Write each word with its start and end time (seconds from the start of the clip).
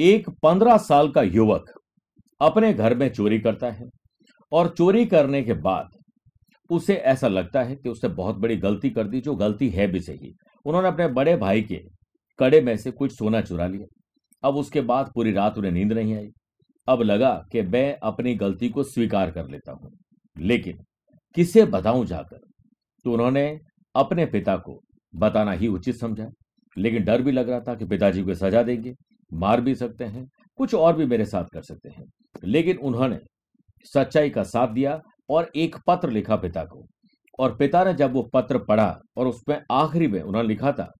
एक 0.00 0.30
पंद्रह 0.30 0.76
साल 0.76 1.08
का 1.10 1.22
युवक 1.22 1.72
अपने 2.40 2.72
घर 2.74 2.94
में 2.94 3.12
चोरी 3.12 3.40
करता 3.40 3.70
है 3.70 3.88
और 4.52 4.68
चोरी 4.68 5.06
करने 5.06 5.42
के 5.42 5.52
बाद 5.52 5.88
उसे 6.70 6.94
ऐसा 6.94 7.28
लगता 7.28 7.62
है 7.62 7.76
कि 7.76 7.88
उसने 7.88 8.10
बहुत 8.10 8.36
बड़ी 8.36 8.56
गलती 8.56 8.90
कर 8.90 9.08
दी, 9.08 9.20
जो 9.20 9.34
गलती 9.34 9.68
है 9.68 9.86
भी 9.86 10.00
सही। 10.00 10.32
उन्होंने 10.64 10.88
अपने 10.88 11.08
बड़े 11.08 11.36
भाई 11.36 11.62
के 11.62 11.80
कड़े 12.38 12.60
में 12.60 12.76
से 12.76 12.90
कुछ 12.90 13.12
सोना 13.18 13.40
चुरा 13.40 13.66
लिया। 13.66 13.86
अब 14.48 14.56
उसके 14.56 14.80
बाद 14.80 15.12
पूरी 15.14 15.32
रात 15.32 15.58
उन्हें 15.58 15.72
नींद 15.72 15.92
नहीं 15.92 16.14
आई। 16.14 16.28
अब 16.88 17.02
लगा 17.02 17.44
कि 17.52 17.62
मैं 17.62 17.98
अपनी 18.02 18.34
गलती 18.34 18.68
को 18.68 18.82
स्वीकार 18.82 19.30
कर 19.30 19.48
लेता 19.48 19.72
हूँ। 19.72 19.90
लेकिन 20.38 20.78
किसे 21.34 21.64
बताऊँ 21.64 22.06
जाकर? 22.06 22.38
तो 23.04 23.12
उन्होंने 23.12 23.58
अपने 23.94 24.26
पिता 24.26 24.56
को 24.56 24.80
बताना 25.16 25.52
ही 25.52 25.68
उचित 25.68 25.94
समझा। 25.94 26.28
लेकिन 26.78 27.04
डर 27.04 27.22
भी 27.22 27.32
लग 27.32 27.50
रहा 27.50 27.60
था 27.60 27.74
कि 27.74 27.84
पिताजी 27.84 28.22
को 28.22 28.34
सजा 28.34 28.62
देंगे। 28.62 28.94
मार 29.32 29.60
भी 29.60 29.74
सकते 29.74 30.04
हैं, 30.04 30.26
कुछ 30.58 30.74
और 30.74 30.96
भी 30.96 31.06
मेरे 31.06 31.24
साथ 31.24 31.44
कर 31.44 31.62
सकते 31.62 31.88
हैं। 31.88 32.04
लेकिन 32.44 32.76
उन्होंने 32.76 33.18
सच्चाई 33.94 34.30
का 34.30 34.42
साथ 34.42 34.68
दिया 34.68 35.00
और 35.30 35.50
एक 35.56 35.76
पत्र 35.86 36.10
लिखा 36.10 36.36
पिता 36.36 36.64
को। 36.64 36.86
और 37.38 37.56
पिता 37.56 37.84
ने 37.84 37.94
जब 37.94 38.12
वो 38.12 38.22
पत्र 38.34 38.58
पढ़ा 38.58 38.98
और 39.16 39.26
उसमें 39.26 39.60
आखिरी 39.72 40.06
में 40.06 40.20
उन्होंने 40.22 40.48
लिखा 40.48 40.72
था 40.72 40.90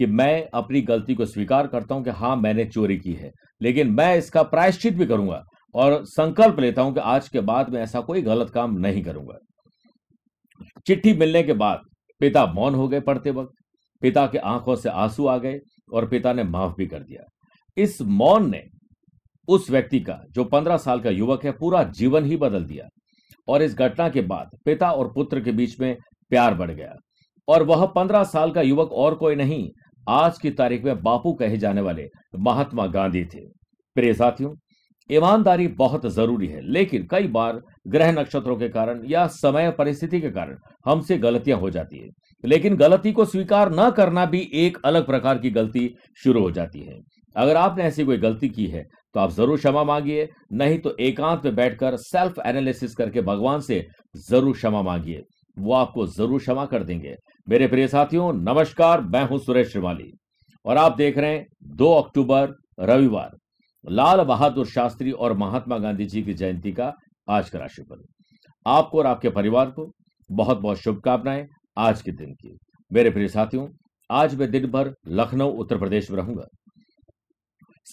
कि 0.00 0.06
मैं 0.06 0.48
अपनी 0.54 0.80
गलती 0.80 1.14
को 1.14 1.26
स्वीकार 1.26 1.66
करता 1.66 1.94
हूँ 1.94 2.04
कि 2.04 2.10
हाँ 2.10 2.36
मैंने 2.36 2.64
चोरी 2.64 2.98
की 2.98 3.12
है, 3.12 3.30
लेकिन 3.62 3.90
मैं 3.90 4.16
इसका 4.16 4.42
प्रायश्चित 4.42 4.94
भी 4.94 5.06
करूँगा 5.06 5.42
और 5.74 6.04
संकल्प 6.04 6.60
लेता 6.60 6.82
हूँ 6.82 6.94
कि 6.94 7.00
आज 7.00 7.28
के 7.28 7.40
बाद 7.40 7.70
मैं 7.70 7.82
ऐसा 7.82 8.00
कोई 8.00 8.22
गलत 8.22 8.50
काम 8.50 8.78
नहीं 8.78 9.02
करूँगा। 9.02 9.38
चिट्ठी 10.86 11.12
मिलने 11.12 11.42
के 11.42 11.52
बाद 11.52 11.80
पिता 12.20 12.46
मौन 12.46 12.74
हो 12.74 12.88
गए 12.88 13.00
पढ़ते 13.00 13.30
वक्त, 13.30 13.52
पिता 14.02 14.26
के 14.26 14.38
आँखों 14.38 14.76
से 14.76 14.88
आँसू 14.88 15.26
आ 15.26 15.36
गए 15.38 15.58
और 15.92 16.08
पिता 16.08 16.32
ने 16.32 16.44
माफ़ 16.44 16.74
भी 16.78 16.86
कर 16.86 17.02
दिया। 17.02 17.24
इस 17.76 18.02
मौन 18.02 18.50
ने 18.50 18.62
उस 19.48 19.70
व्यक्ति 19.70 20.00
का, 20.00 20.20
जो 20.30 20.44
पंद्रह 20.44 20.76
साल 20.76 21.00
का 21.00 21.10
युवक 21.10 21.44
है, 21.44 21.52
पूरा 21.52 21.82
जीवन 21.82 22.24
ही 22.24 22.36
बदल 22.36 22.64
दिया 22.64 22.84
और 23.48 23.62
इस 23.62 23.74
घटना 23.74 24.08
के 24.08 24.20
बाद 24.20 24.50
पिता 24.64 24.90
और 24.90 25.12
पुत्र 25.12 25.40
के 25.40 25.52
बीच 25.52 25.80
में 25.80 25.96
प्यार 26.30 26.54
बढ़ 26.54 26.70
गया। 26.70 26.94
और 27.48 27.62
वह 27.62 27.86
पंद्रह 27.86 28.24
साल 28.24 28.50
का 28.50 28.62
युवक 28.62 28.92
और 28.92 29.14
कोई 29.14 29.34
नहीं, 29.34 29.68
आज 30.08 30.38
की 30.38 30.50
तारीख 30.50 30.84
में 30.84 31.02
बापू 31.02 31.32
कहे 31.32 31.56
जाने 31.56 31.80
वाले 31.80 32.06
महात्मा 32.38 32.86
गांधी 32.86 33.24
थे। 33.24 33.40
प्रिय 33.96 34.14
साथियों, 34.14 34.54
ईमानदारी 35.10 35.68
बहुत 35.68 36.06
ज़रूरी 36.06 36.46
है, 36.46 36.60
लेकिन 36.60 37.06
कई 37.10 37.26
बार 37.26 37.60
ग्रह 37.88 38.12
नक्षत्रों 38.12 38.56
के 38.56 38.68
कारण 38.68 39.02
या 39.06 39.26
समय 39.26 39.70
परिस्थिति 39.70 40.20
के 40.20 40.30
कारण 40.30 40.56
हमसे 40.86 41.18
गलतियाँ 41.18 41.58
हो 41.58 41.70
जाती 41.70 41.98
है। 41.98 42.08
लेकिन 42.44 42.76
गलती 42.76 43.12
को 43.12 43.24
स्वीकार 43.24 43.72
न 43.72 43.90
करना 43.90 44.26
भी 44.26 44.50
एक 44.54 44.78
अलग 44.84 45.06
प्रकार 45.06 45.38
की 45.38 45.50
गलती 45.50 45.94
शुरू 46.24 46.40
हो 46.40 46.50
जाती 46.50 46.80
है। 46.80 46.98
अगर 47.36 47.56
आपने 47.56 47.84
ऐसी 47.84 48.04
कोई 48.04 48.16
गलती 48.18 48.48
की 48.48 48.66
है 48.66 48.84
तो 49.14 49.20
आप 49.20 49.30
ज़रूर 49.30 49.58
क्षमा 49.58 49.82
मांगिए, 49.84 50.28
नहीं 50.52 50.78
तो 50.78 50.94
एकांत 51.00 51.44
में 51.44 51.54
बैठकर 51.54 51.96
सेल्फ 51.98 52.38
एनालिसिस 52.46 52.94
करके 52.94 53.20
भगवान 53.22 53.60
से 53.60 53.86
ज़रूर 54.20 54.54
क्षमा 54.54 54.82
मांगिए। 54.82 55.22
वो 55.56 55.72
आपको 55.74 56.06
ज़रूर 56.06 56.40
क्षमा 56.40 56.64
कर 56.66 56.82
देंगे। 56.84 57.14
मेरे 57.48 57.66
प्रिय 57.68 57.88
साथियों, 57.88 58.32
नमस्कार, 58.34 59.00
मैं 59.02 59.22
हूँ 59.28 59.38
सुरेश 59.38 59.70
श्रीमाली। 59.72 60.10
और 60.64 60.76
आप 60.76 60.96
देख 60.96 61.18
रहे 61.18 61.30
हैं, 61.30 61.46
दो 61.64 61.92
अक्टूबर, 61.92 62.54
रविवार। 62.80 63.36
लाल 63.84 64.22
बहादुर 64.24 64.66
शास्त्री 64.66 65.10
और 65.12 65.36
महात्मा 65.36 65.78
गांधी 65.78 66.04
जी 66.06 66.22
की 66.22 66.34
जयंती 66.34 66.72
का 66.72 66.92
आज 67.28 67.50
का 67.50 67.58
राशिफल। 67.58 68.02
आपको 68.66 68.98
और 68.98 69.06
आपके 69.06 69.30
परिवार 69.30 69.70
को 69.70 69.90
बहुत 70.30 70.58
बहुत 70.58 70.78
शुभकामनाएँ 70.78 71.46
आज 71.78 72.02
के 72.02 72.12
दिन 72.12 72.32
की। 72.34 72.56
मेरे 72.90 73.10
प्रिय 73.10 73.28
साथियों, 73.28 73.68
आज 74.10 74.34
मैं 74.34 74.50
दिन 74.50 74.66
भर 74.66 74.92
लखनऊ, 75.08 75.50
उत्तर 75.50 75.78
प्रदेश 75.78 76.10
में 76.10 76.18
रहूँगा। 76.18 76.46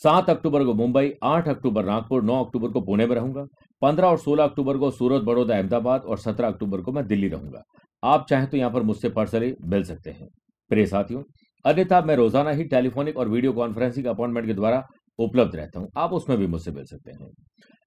सात 0.01 0.29
अक्टूबर 0.29 0.63
को 0.66 0.73
मुंबई, 0.73 1.12
आठ 1.23 1.47
अक्टूबर 1.47 1.85
नागपुर, 1.85 2.23
नौ 2.23 2.44
अक्टूबर 2.44 2.69
को 2.69 2.81
पुणे 2.81 3.06
में 3.07 3.16
रहूँगा, 3.16 3.45
पंद्रह 3.81 4.07
और 4.07 4.17
सोलह 4.19 4.44
अक्टूबर 4.44 4.78
को 4.78 4.89
सूरत, 4.91 5.22
बड़ौदा, 5.23 5.56
अहमदाबाद 5.56 6.01
और 6.01 6.17
सत्रह 6.19 6.47
अक्टूबर 6.47 6.81
को 6.81 6.91
मैं 6.91 7.06
दिल्ली 7.07 7.28
रहूँगा। 7.29 7.62
आप 8.03 8.25
चाहें 8.29 8.47
तो 8.50 8.57
यहाँ 8.57 8.72
पर 8.72 8.84
मुझसे 8.84 9.09
पर्सनली 9.11 9.53
मिल 9.63 9.84
सकते 9.84 10.09
हैं। 10.11 10.28
प्रिय 10.72 10.85
साथियों, 10.88 11.22
अन्यथा 11.66 12.01
मैं 12.01 12.16
रोज़ाना 12.16 12.51
ही 12.51 12.63
टेलीफोनिक 12.66 13.17
और 13.17 13.29
वीडियो 13.29 13.53
कॉन्फ्रेंसिंग 13.53 14.06
अपॉइंटमेंट 14.07 14.47
के 14.47 14.53
द्वारा 14.53 14.84
उपलब्ध 15.19 15.56
रहता 15.56 15.79
हूँ। 15.79 15.90
आप 15.97 16.13
उसमें 16.13 16.38
भी 16.38 16.47
मुझसे 16.47 16.72
मिल 16.72 16.85
सकते 16.85 17.11
हैं। 17.11 17.29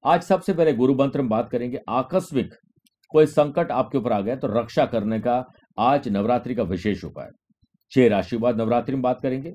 आज 0.04 0.22
सबसे 0.22 0.52
पहले 0.52 0.72
गुरु 0.74 0.94
मंत्र 0.94 1.22
में 1.22 1.28
बात 1.28 1.50
करेंगे, 1.50 1.78
आकस्मिक 1.90 2.54
कोई 3.10 3.26
संकट 3.28 3.70
आपके 3.72 3.98
ऊपर 3.98 4.12
आ 4.12 4.20
गया 4.20 4.36
तो 4.36 4.48
रक्षा 4.52 4.84
करने 4.86 5.20
का 5.20 5.44
आज 5.78 6.08
नवरात्रि 6.10 6.54
का 6.54 6.62
विशेष 6.64 7.04
उपाय। 7.04 7.28
छह 7.92 8.08
राशि 8.08 8.36
बाद 8.38 8.60
नवरात्रि 8.60 8.94
में 8.94 9.02
बात 9.02 9.20
करेंगे 9.22 9.52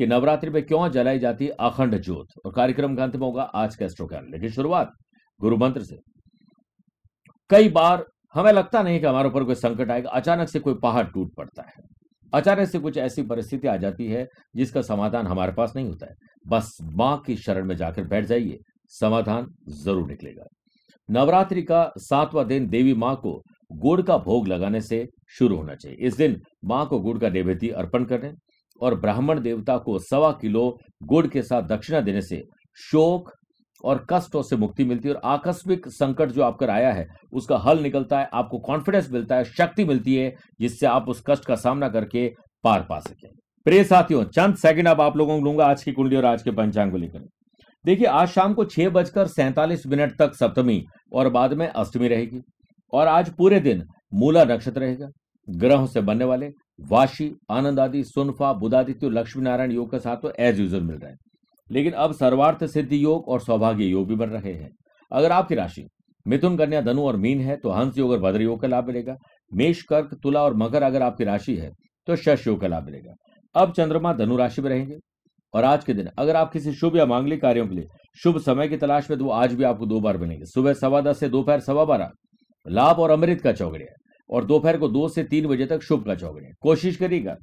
कि 0.00 0.06
नवरात्रि 0.06 0.50
में 0.50 0.62
क्यों 0.66 0.88
जलाई 0.88 1.18
जाती 1.18 1.48
अखंड 1.60 2.00
ज्योत? 2.02 2.28
और 2.44 2.52
कार्यक्रम 2.52 2.94
का 2.96 3.02
अंत 3.04 3.16
में 3.16 3.22
होगा 3.22 3.42
आज 3.42 3.74
का 3.76 3.84
एस्ट्रो 3.86 4.08
लेकिन 4.30 4.50
शुरुआत 4.50 4.92
गुरु 5.40 5.56
मंत्र 5.56 5.82
से। 5.82 5.96
कई 7.50 7.68
बार 7.68 8.04
हमें 8.34 8.52
लगता 8.52 8.82
नहीं 8.82 9.00
कि 9.00 9.06
हमारे 9.06 9.28
ऊपर 9.28 9.44
कोई 9.44 9.54
संकट 9.54 9.90
आएगा। 9.90 10.10
अचानक 10.10 10.48
से 10.48 10.58
कोई 10.58 10.74
पहाड़ 10.74 11.06
टूट 11.06 11.34
पड़ता 11.36 11.62
है। 11.62 11.84
अचानक 12.32 12.68
से 12.68 12.78
कुछ 12.78 12.96
ऐसी 12.98 13.22
परिस्थिति 13.22 13.68
आ 13.68 13.76
जाती 13.76 14.06
है 14.06 14.26
जिसका 14.56 14.82
समाधान 14.82 15.26
हमारे 15.26 15.52
पास 15.52 15.72
नहीं 15.76 15.86
होता 15.86 16.06
है। 16.06 16.14
बस 16.48 16.76
माँ 16.82 17.16
की 17.26 17.36
शरण 17.36 17.66
में 17.66 17.76
जाकर 17.76 18.04
बैठ 18.04 18.24
जाइए। 18.24 18.58
समाधान 18.92 19.46
ज़रूर 19.84 20.06
निकलेगा। 20.08 20.46
नवरात्रि 21.08 21.62
का 21.62 21.90
सातवां 21.98 22.46
दिन 22.46 22.68
देवी 22.68 22.94
माँ 22.94 23.16
को 23.16 23.40
गुड़ 23.72 24.00
का 24.02 24.16
भोग 24.18 24.48
लगाने 24.48 24.80
से 24.80 25.06
शुरू 25.38 25.56
होना 25.56 25.74
चाहिए। 25.74 26.06
इस 26.06 26.16
दिन 26.16 26.40
माँ 26.64 26.86
को 26.86 27.00
गुड़ 27.00 27.18
का 27.18 27.28
नैवेद्य 27.28 27.68
अर्पण 27.68 28.04
करें। 28.04 28.32
और 28.80 29.00
ब्राह्मण 29.00 29.40
देवता 29.40 29.76
को 29.78 29.98
सवा 29.98 30.30
किलो 30.32 30.78
गुड़ 31.02 31.26
के 31.26 31.42
साथ 31.42 31.62
दक्षिणा 31.62 32.00
देने 32.00 32.22
से 32.22 32.42
शोक 32.78 33.30
और 33.84 34.06
कष्टों 34.10 34.42
से 34.42 34.56
मुक्ति 34.56 34.84
मिलती 34.84 35.08
है। 35.08 35.14
और 35.14 35.20
आकस्मिक 35.24 35.88
संकट 35.88 36.30
जो 36.30 36.42
आपकर 36.42 36.70
आया 36.70 36.92
है, 36.92 37.06
उसका 37.32 37.56
हल 37.56 37.78
निकलता 37.78 38.20
है, 38.20 38.28
आपको 38.34 38.58
कॉन्फिडेंस 38.58 39.10
मिलता 39.12 39.36
है, 39.36 39.44
शक्ति 39.44 39.84
मिलती 39.84 40.14
है, 40.14 40.34
जिससे 40.60 40.86
आप 40.86 41.08
उस 41.08 41.22
कष्ट 41.26 41.44
का 41.44 41.54
सामना 41.54 41.88
करके 41.88 42.28
पार 42.64 42.86
पा 42.88 42.98
सकें। 43.00 43.30
प्रिय 43.64 43.84
साथियों, 43.84 44.24
चंद 44.24 44.54
सेकंड 44.54 44.88
अब 44.88 45.00
आप 45.00 45.16
लोगों 45.16 45.38
को 45.38 45.44
लूँगा 45.44 45.66
आज 45.66 45.82
की 45.82 45.92
कुंडली 45.92 46.16
और 46.16 46.24
आज 46.24 46.42
के 46.42 46.50
पंचांग 46.50 46.90
को 46.90 46.96
लेकर। 46.96 47.24
देखिए, 47.84 48.06
आज 48.06 48.28
शाम 48.28 48.54
को 48.54 48.64
छह 48.64 48.88
बजकर 48.88 49.26
सैंतालीस 49.26 49.86
मिनट 49.86 50.16
तक 50.18 50.34
सप्तमी 50.34 50.82
और 51.12 51.28
बाद 51.28 51.52
में 51.52 51.66
अष्टमी 51.68 52.08
रहेगी। 52.08 52.40
और 52.92 53.06
आज 53.06 53.30
पूरे 53.34 53.60
दिन 53.60 53.84
मूला 54.14 54.44
नक्षत्र 54.44 54.80
रहेगा, 54.80 55.08
ग्रहों 55.48 55.86
से 55.86 56.00
बनने 56.00 56.24
वाले 56.24 56.50
वाशी, 56.80 57.32
आनंद 57.50 57.80
आदि, 57.80 58.02
सुनफा, 58.04 58.52
बुधादित्य 58.52 59.08
लक्ष्मी 59.08 59.42
नारायण 59.42 59.72
योग 59.72 59.90
के 59.90 59.98
साथ 59.98 60.16
तो 60.16 60.32
एज 60.38 60.60
यूजल 60.60 60.80
मिल 60.80 60.96
रहे 60.96 61.10
हैं। 61.10 61.18
लेकिन 61.70 61.92
अब 61.92 62.12
सर्वार्थ 62.12 62.66
सिद्धि 62.66 63.04
योग 63.04 63.28
और 63.28 63.40
सौभाग्य 63.40 63.84
योग 63.84 64.08
भी 64.08 64.14
बन 64.14 64.30
रहे 64.30 64.52
हैं। 64.52 64.70
अगर 65.12 65.32
आपकी 65.32 65.54
राशि 65.54 65.86
मिथुन, 66.26 66.56
कन्या, 66.56 66.80
धनु 66.80 67.02
और 67.02 67.16
मीन 67.16 67.40
है 67.40 67.56
तो 67.56 67.70
हंस 67.70 67.98
योग 67.98 68.10
और 68.10 68.18
भद्र 68.20 68.42
योग 68.42 68.60
का 68.60 68.68
लाभ 68.68 68.86
मिलेगा। 68.86 69.16
मेष, 69.52 69.82
कर्क, 69.82 70.14
तुला 70.22 70.42
और 70.42 70.54
मकर 70.54 70.82
अगर 70.82 71.02
आपकी 71.02 71.24
राशि 71.24 71.56
है 71.56 71.70
तो 72.06 72.16
शश 72.16 72.46
योग 72.46 72.60
का 72.60 72.66
लाभ 72.66 72.84
मिलेगा। 72.84 73.14
अब 73.54 73.72
चंद्रमा 73.72 74.12
धनु 74.12 74.36
राशि 74.36 74.62
में 74.62 74.70
रहेंगे। 74.70 74.98
और 75.54 75.64
आज 75.64 75.84
के 75.84 75.94
दिन 75.94 76.08
अगर 76.18 76.36
आप 76.36 76.52
किसी 76.52 76.72
शुभ 76.72 76.96
या 76.96 77.06
मांगलिक 77.06 77.40
कार्यों 77.42 77.66
के 77.68 77.74
लिए 77.74 77.86
शुभ 78.22 78.38
समय 78.38 78.68
की 78.68 78.76
तलाश 78.76 79.10
में 79.10 79.18
तो 79.18 79.28
आज 79.28 79.54
भी 79.54 79.64
आपको 79.64 79.86
दो 79.86 80.00
बार 80.00 80.18
मिलेंगे। 80.18 80.44
सुबह 80.44 80.72
सवा 80.72 81.00
दस 81.00 81.20
से 81.20 81.28
दोपहर 81.28 81.60
सवा 81.60 81.84
बारह। 81.84 82.10
लाभ 82.68 82.96
और 82.96 83.10
अमृत 83.10 83.40
का 83.40 83.52
चौगड़िया 83.52 83.94
और 84.30 84.44
दोपहर 84.44 84.76
को 84.78 84.88
दो 84.88 85.08
से 85.08 85.24
तीन 85.24 85.46
बजे 85.46 85.66
तक 85.66 85.82
शुभ 85.82 86.04
का 86.06 86.14
चौगड़िया 86.14 86.52
कोशिश 86.62 86.96
करिएगा, 86.96 87.36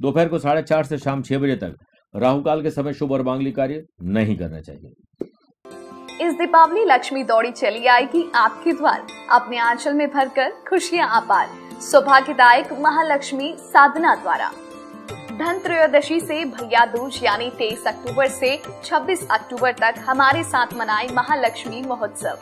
दोपहर 0.00 0.28
को 0.28 0.38
साढ़े 0.38 0.62
चार 0.62 0.84
से 0.84 0.98
शाम 0.98 1.22
छह 1.22 1.38
बजे 1.38 1.56
तक 1.56 1.76
राहुकाल 2.14 2.62
के 2.62 2.70
समय 2.70 2.92
शुभ 2.92 3.12
और 3.12 3.22
मांगली 3.22 3.52
कार्य 3.52 3.84
नहीं 4.02 4.36
करना 4.36 4.60
चाहिए। 4.60 4.92
इस 6.20 6.34
दीपावली 6.34 6.84
लक्ष्मी 6.84 7.22
दौड़ी 7.24 7.50
चली 7.50 7.86
आएगी 7.86 8.24
आपके 8.34 8.72
द्वार। 8.72 9.06
अपने 9.32 9.58
आंचल 9.58 9.94
में 9.94 10.08
भरकर 10.10 10.50
खुशियाँ 10.68 11.08
अपार 11.16 11.48
सौभाग्यदायक 11.82 12.72
महालक्ष्मी 12.72 13.54
साधना 13.60 14.14
द्वारा। 14.14 14.50
धन 15.38 15.58
त्रयोदशी 15.58 16.20
से 16.20 16.44
भैया 16.44 16.84
दूज, 16.86 17.18
यानी 17.24 17.50
तेईस 17.50 17.86
अक्टूबर 17.86 18.28
से 18.28 18.56
26 18.84 19.26
अक्टूबर 19.30 19.72
तक 19.72 19.94
हमारे 20.06 20.42
साथ 20.44 20.74
मनाए 20.76 21.08
महालक्ष्मी 21.12 21.82
महोत्सव। 21.82 22.38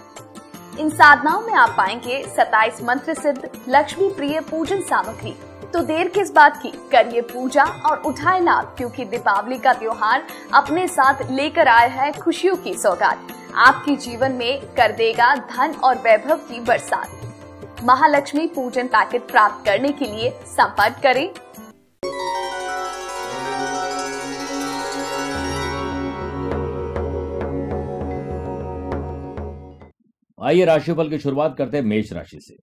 इन 0.78 0.90
साधनाओं 0.90 1.40
में 1.40 1.52
आप 1.52 1.74
पाएँगे 1.76 2.22
27 2.36 2.82
मंत्र 2.82 3.14
सिद्ध, 3.14 3.48
लक्ष्मी 3.68 4.08
प्रिय 4.08 4.40
पूजन 4.40 4.80
सामग्री। 4.80 5.36
तो 5.72 5.80
देर 5.80 6.08
किस 6.08 6.32
बात 6.32 6.56
की? 6.62 6.68
करिए 6.68 7.20
पूजा 7.20 7.64
और 7.64 7.98
उठाए 7.98 8.40
लाभ, 8.40 8.74
क्योंकि 8.76 9.04
दीपावली 9.04 9.58
का 9.58 9.72
त्योहार 9.72 10.26
अपने 10.54 10.86
साथ 10.88 11.14
लेकर 11.30 11.68
आया 11.68 11.88
है 11.88 12.12
खुशियों 12.12 12.56
की 12.56 12.74
सौगात। 12.74 13.26
आपके 13.56 13.96
जीवन 13.96 14.32
में 14.32 14.60
कर 14.60 14.92
देगा 14.92 15.34
धन 15.34 15.74
और 15.84 15.94
वैभव 15.94 16.36
की 16.36 16.60
बरसात। 16.60 17.08
महालक्ष्मी 17.84 18.46
पूजन 18.46 18.86
पैकेट 18.86 19.30
प्राप्त 19.30 19.64
करने 19.64 19.88
के 19.88 20.04
लिए 20.04 20.30
संपर्क 20.46 20.96
करें। 21.02 21.30
आइए 30.42 30.64
राशिफल 30.64 31.08
की 31.08 31.18
शुरुआत 31.18 31.54
करते 31.56 31.76
हैं 31.76 31.84
मेष 31.84 32.12
राशि 32.12 32.38
से। 32.40 32.54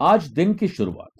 आज 0.00 0.26
दिन 0.34 0.54
की 0.54 0.68
शुरुआत, 0.68 1.10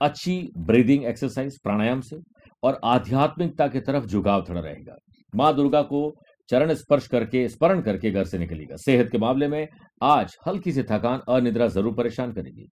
अच्छी 0.00 0.50
ब्रीदिंग 0.58 1.04
एक्सरसाइज 1.04 1.58
प्राणायाम 1.62 2.00
से 2.00 2.16
और 2.62 2.80
आध्यात्मिकता 2.84 3.68
की 3.68 3.80
तरफ़ 3.80 4.06
झुकाव 4.06 4.44
थोड़ा 4.48 4.60
रहेगा। 4.60 4.96
माँ 5.32 5.54
दुर्गा 5.56 5.82
को 5.82 6.00
चरण 6.48 6.74
स्पर्श 6.74 7.06
करके, 7.06 7.48
स्मरण 7.48 7.80
करके 7.82 8.10
घर 8.10 8.24
से 8.24 8.38
निकलेगा 8.38 8.76
सेहत 8.76 9.10
के 9.12 9.18
मामले 9.18 9.48
में 9.48 9.66
आज 10.00 10.36
हल्की 10.46 10.72
सी 10.72 10.82
थकान, 10.82 11.20
अनिद्रा 11.28 11.68
ज़रूर 11.68 11.94
परेशान 11.94 12.32
करेगी। 12.32 12.66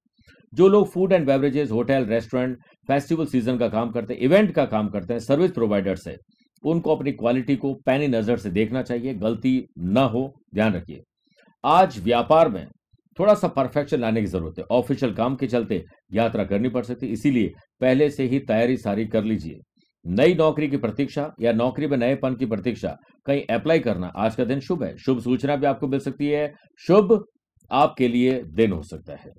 जो 0.53 0.69
लोग 0.69 0.91
food 0.91 1.13
and 1.13 1.27
beverages 1.27 1.71
hotel 1.71 2.07
restaurant 2.07 2.59
festival 2.89 3.27
season 3.29 3.59
का 3.59 3.69
काम 3.71 3.91
करते 3.91 4.15
हैं 4.15 4.21
इवेंट 4.23 4.55
का 4.55 4.65
काम 4.67 4.89
करते 4.89 5.13
हैं 5.13 5.21
सर्विस 5.23 5.51
प्रोवाइडर्स 5.53 6.07
है, 6.09 6.17
उनको 6.65 6.97
अपनी 6.97 7.13
क्वालिटी 7.15 7.57
को 7.57 7.75
पैनी 7.87 8.09
नज़र 8.11 8.37
से 8.39 8.51
देखना 8.53 8.83
चाहिए। 8.83 9.15
गलती 9.17 9.61
न 9.79 10.09
हो, 10.13 10.33
ध्यान 10.55 10.75
रखिए। 10.75 11.03
आज 11.65 11.99
व्यापार 12.05 12.49
में 12.49 12.67
थोड़ा 13.19 13.35
सा 13.35 13.49
परफेक्शन 13.49 14.01
लाने 14.01 14.21
की 14.21 14.27
ज़रूरत 14.27 14.59
है। 14.59 14.65
ऑफिशियल 14.71 15.15
काम 15.15 15.37
के 15.37 15.47
चलते 15.47 15.85
यात्रा 16.13 16.45
करनी 16.45 16.69
पड़ 16.69 16.83
सकती 16.85 17.07
है, 17.07 17.13
इसीलिए 17.13 17.53
पहले 17.81 18.11
से 18.11 18.25
ही 18.25 18.39
तैयारी 18.39 18.77
सारी 18.77 19.07
कर 19.07 19.25
लीजिए। 19.25 19.61
नई 20.07 20.35
नौकरी 20.35 20.69
की 20.69 20.77
प्रतीक्षा 20.77 21.31
या 21.41 21.53
नौकरी 21.53 21.87
में 21.87 21.97
नएपन 21.97 22.35
की 22.35 22.47
प्रतीक्षा 22.47 22.97
कहीं 23.27 23.45
अप्लाई 23.55 23.79
करना 23.79 24.13
आज 24.17 24.35
का 24.35 24.45
दिन 24.45 24.61
शुभ 24.61 24.83
है। 24.83 24.97
शुभ 24.97 25.21
सूचना 25.21 25.57
भी 25.57 25.67
आपको 25.67 25.89
मिल 25.89 26.01
सकती 26.01 26.29
है। 26.29 26.53
शुभ 26.87 27.25
आपके 27.71 28.09
लिए 28.09 28.43
दिन 28.43 28.73
हो 28.73 28.83
सकता 28.83 29.13
है। 29.13 29.33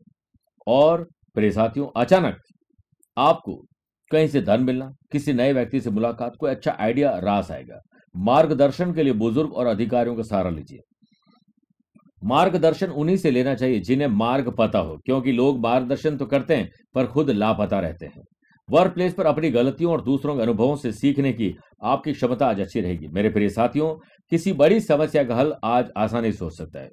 और 0.68 1.07
प्रिय 1.36 1.51
साथियों, 1.51 1.88
अचानक 1.98 2.38
आपको 3.18 3.56
कहीं 4.12 4.27
से 4.27 4.42
धन 4.42 4.63
मिलना, 4.63 4.89
किसी 5.12 5.33
नए 5.33 5.54
व्यक्ति 5.54 5.81
से 5.81 5.89
मुलाकात, 5.89 6.33
कोई 6.39 6.51
अच्छा 6.51 6.75
आइडिया 6.80 7.18
रास 7.19 7.51
आएगा। 7.51 7.80
मार्गदर्शन 8.16 8.94
के 8.94 9.04
लिए 9.04 9.13
बुज़ुर्ग 9.13 9.54
और 9.54 9.68
अधिकारियों 9.68 10.16
का 10.16 10.24
सहारा 10.24 10.50
लीजिए। 10.50 10.80
मार्गदर्शन 12.25 12.89
उन्हीं 12.89 13.18
से 13.18 13.31
लेना 13.31 13.54
चाहिए 13.56 13.80
जिन्हें 13.80 14.07
मार्ग 14.07 14.50
पता 14.50 14.80
हो, 14.80 14.98
क्योंकि 15.06 15.31
लोग 15.31 15.60
मार्गदर्शन 15.60 16.18
तो 16.18 16.25
करते 16.25 16.56
हैं, 16.56 16.69
पर 16.95 17.06
खुद 17.06 17.30
लापता 17.30 17.80
रहते 17.80 18.06
हैं। 18.06 18.24
वर्क 18.69 18.94
प्लेस 18.94 19.13
पर 19.13 19.25
अपनी 19.25 19.50
गलतियों 19.51 19.92
और 19.92 20.01
दूसरों 20.01 20.36
के 20.36 20.42
अनुभवों 20.42 20.75
से 20.75 20.92
सीखने 20.92 21.33
की 21.33 21.54
आपकी 21.83 22.13
क्षमता 22.13 22.48
आज 22.48 22.60
अच्छी 22.62 22.81
रहेगी। 22.81 23.07
मेरे 23.07 23.30
प्रिय 23.30 23.50
साथियों, 23.50 23.94
किसी 24.31 24.54
बड़ी 24.54 24.80
समस्या 24.80 25.24
का 25.24 25.36
हल 25.36 25.54
आज 25.63 25.89
आसानी 25.98 26.31
से 26.31 26.44
हो 26.45 26.50
सकता 26.50 26.80
है। 26.80 26.89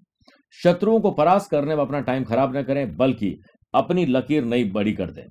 शत्रुओं 0.59 1.01
को 1.01 1.11
परास्त 1.11 1.51
करने 1.51 1.75
में 1.77 1.83
अपना 1.83 2.01
टाइम 2.01 2.25
खराब 2.25 2.57
न 2.57 2.63
करें, 2.63 2.97
बल्कि 2.97 3.35
अपनी 3.75 4.05
लकीर 4.07 4.45
नई 4.45 4.65
बड़ी 4.65 4.93
कर 4.93 5.11
दें। 5.11 5.25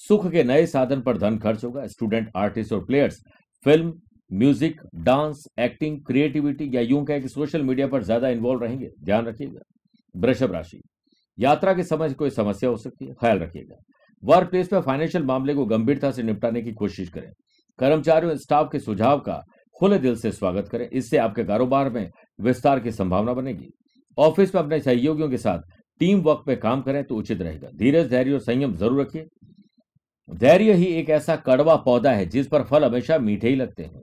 सुख 0.00 0.30
के 0.30 0.44
नए 0.44 0.66
साधन 0.66 1.00
पर 1.00 1.18
धन 1.18 1.36
खर्च 1.38 1.64
होगा। 1.64 1.86
स्टूडेंट 1.86 2.30
आर्टिस्ट 2.36 2.72
और 2.72 2.84
players 2.84 3.20
film 3.66 3.92
music, 4.32 4.80
dance, 4.96 5.44
acting, 5.60 5.98
creativity, 6.00 6.70
या 6.74 6.80
यूँ 6.80 7.04
कहें 7.04 7.20
कि 7.22 7.28
सोशल 7.28 7.62
मीडिया 7.62 7.86
पर 7.86 8.02
ज़्यादा 8.02 8.28
इन्वॉल्व 8.28 8.62
रहेंगे, 8.62 8.88
ध्यान 9.00 9.26
रखिएगा। 9.26 9.60
वृषभ 10.14 10.52
राशि, 10.52 10.80
यात्रा 11.38 11.72
के 11.74 11.82
समय 11.82 12.12
कोई 12.12 12.30
समस्या 12.30 12.70
हो 12.70 12.76
सकती 12.76 13.06
है, 13.06 13.14
ख्याल 13.14 13.38
रखिएगा। 13.38 13.76
वर्क 14.22 14.50
प्लेस 14.50 14.72
में 14.72 14.80
फाइनेंशियल 14.80 15.24
मामले 15.24 15.54
को 15.54 15.64
गंभीरता 15.66 16.10
से 16.10 16.22
निपटाने 16.22 16.62
की 16.62 16.72
कोशिश 16.72 17.08
करें। 17.08 17.30
कर्मचारियों 17.78 18.36
स्टाफ 18.36 18.68
के 18.72 18.78
सुझाव 18.78 19.20
का 19.20 19.40
खुले 19.76 19.98
दिल 19.98 20.16
से 20.16 20.30
स्वागत 20.32 20.68
करें। 20.68 20.88
इससे 20.88 21.16
आपके 21.18 21.44
कारोबार 21.44 21.90
में 21.90 22.08
विस्तार 22.38 22.80
की 22.80 22.90
संभावना 22.92 23.32
बनेगी। 23.34 23.68
ऑफ़िस 24.18 24.54
में 24.54 24.62
अपने 24.62 24.80
सहयोगियों 24.80 25.28
के 25.30 25.38
साथ 25.38 25.60
टीम 26.00 26.20
वर्क 26.20 26.42
पे 26.46 26.56
काम 26.56 26.82
करें 26.82 27.02
तो 27.04 27.16
उचित 27.16 27.42
रहेगा। 27.42 27.68
धीरज, 27.74 28.08
धैर्य 28.10 28.32
और 28.32 28.40
संयम 28.40 28.74
ज़रूर 28.74 29.00
रखिए। 29.00 29.26
धैर्य 30.28 30.72
ही 30.72 30.86
एक 30.94 31.10
ऐसा 31.10 31.36
कड़वा 31.38 31.76
पौधा 31.76 32.10
है 32.10 32.26
जिस 32.26 32.46
पर 32.46 32.62
फल 32.62 32.84
हमेशा 32.84 33.18
मीठे 33.18 33.48
ही 33.48 33.54
लगते 33.56 33.82
हैं। 33.82 34.02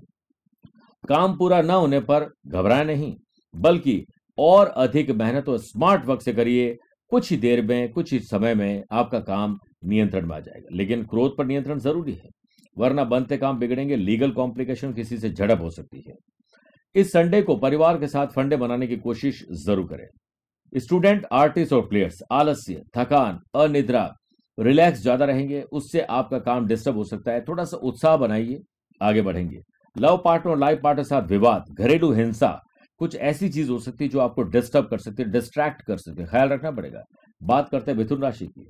काम 1.10 1.38
पूरा 1.38 1.62
न 1.62 1.70
होने 1.72 2.00
पर 2.02 2.30
घबराए 2.48 2.84
नहीं, 2.86 3.16
बल्कि 3.56 4.04
और 4.38 4.68
अधिक 4.68 5.10
मेहनत 5.12 5.50
और 5.50 5.58
स्मार्ट 5.60 6.06
वर्क 6.06 6.22
से 6.22 6.34
करिए। 6.34 6.78
कुछ 7.12 7.30
ही 7.32 7.38
देर 7.38 7.62
में, 7.66 7.92
कुछ 7.92 8.12
ही 8.14 8.20
समय 8.22 8.56
में 8.56 8.84
आपका 8.92 9.20
काम 9.22 9.58
नियंत्रण 9.86 10.28
में 10.28 10.36
आ 10.36 10.40
जाएगा। 10.40 10.76
लेकिन 10.78 11.04
क्रोध 11.06 11.38
पर 11.38 11.46
नियंत्रण 11.46 11.80
ज़रूरी 11.80 12.14
है, 12.14 12.30
वरना 12.78 13.04
बनते 13.06 13.38
काम 13.38 13.60
बिगड़ेंगे, 13.60 13.96
लीगल 13.96 14.32
कॉम्प्लिकेशन 14.32 14.94
किसी 14.94 15.18
से 15.18 15.30
झड़प 15.30 15.62
हो 15.62 15.70
सकती 15.70 16.04
है। 16.08 16.16
इस 16.96 17.12
संडे 17.12 17.42
को 17.42 17.56
परिवार 17.58 17.98
के 18.00 18.08
साथ 18.08 18.28
फंडे 18.28 18.58
बनाने 18.58 18.88
की 18.88 18.96
कोशिश 18.98 19.44
ज़रूर 19.66 19.88
करें। 19.88 20.08
स्टूडेंट, 20.74 21.26
आर्टिस्ट 21.34 21.74
और 21.74 21.88
प्लेयर्स, 21.88 22.22
आलस्य, 22.32 22.82
थकान, 22.98 23.40
अनिद्रा, 23.56 24.10
रिलैक्स 24.58 25.02
ज़्यादा 25.02 25.26
रहेंगे, 25.26 25.62
उससे 25.64 26.02
आपका 26.02 26.40
काम 26.40 26.68
डिस्टर्ब 26.68 26.96
हो 26.96 27.04
सकता 27.06 27.32
है। 27.32 27.42
थोड़ा 27.42 27.64
सा 27.66 27.78
उत्साह 27.80 28.18
बनाइए, 28.18 28.60
आगे 29.02 29.22
बढ़ेंगे। 29.22 29.62
लव 29.98 30.22
पार्टनर 30.26 30.52
और 30.52 30.60
लाइफ 30.60 30.80
पार्टनर 30.84 31.04
साथ 31.04 31.22
विवाद, 31.22 31.64
घरेलू 31.72 32.12
हिंसा, 32.12 32.62
कुछ 32.98 33.16
ऐसी 33.16 33.50
चीज़ 33.50 33.72
हो 33.72 33.80
सकती 33.80 34.04
है 34.04 34.10
जो 34.10 34.20
आपको 34.20 34.44
डिस्टर्ब 34.44 34.86
कर 34.86 34.98
सकती 34.98 35.24
है 35.24 35.32
डिस्ट्रैक्ट 35.32 35.82
कर 35.82 35.98
सकती 35.98 36.22
है। 36.22 36.28
ख्याल 36.28 36.50
रखना 36.50 36.72
पड़ेगा। 36.72 37.04
बात 37.44 37.70
करते 37.70 37.92
हैं 37.92 37.98
मिथुन 37.98 38.22
राशि 38.22 38.48
की। 38.48 38.70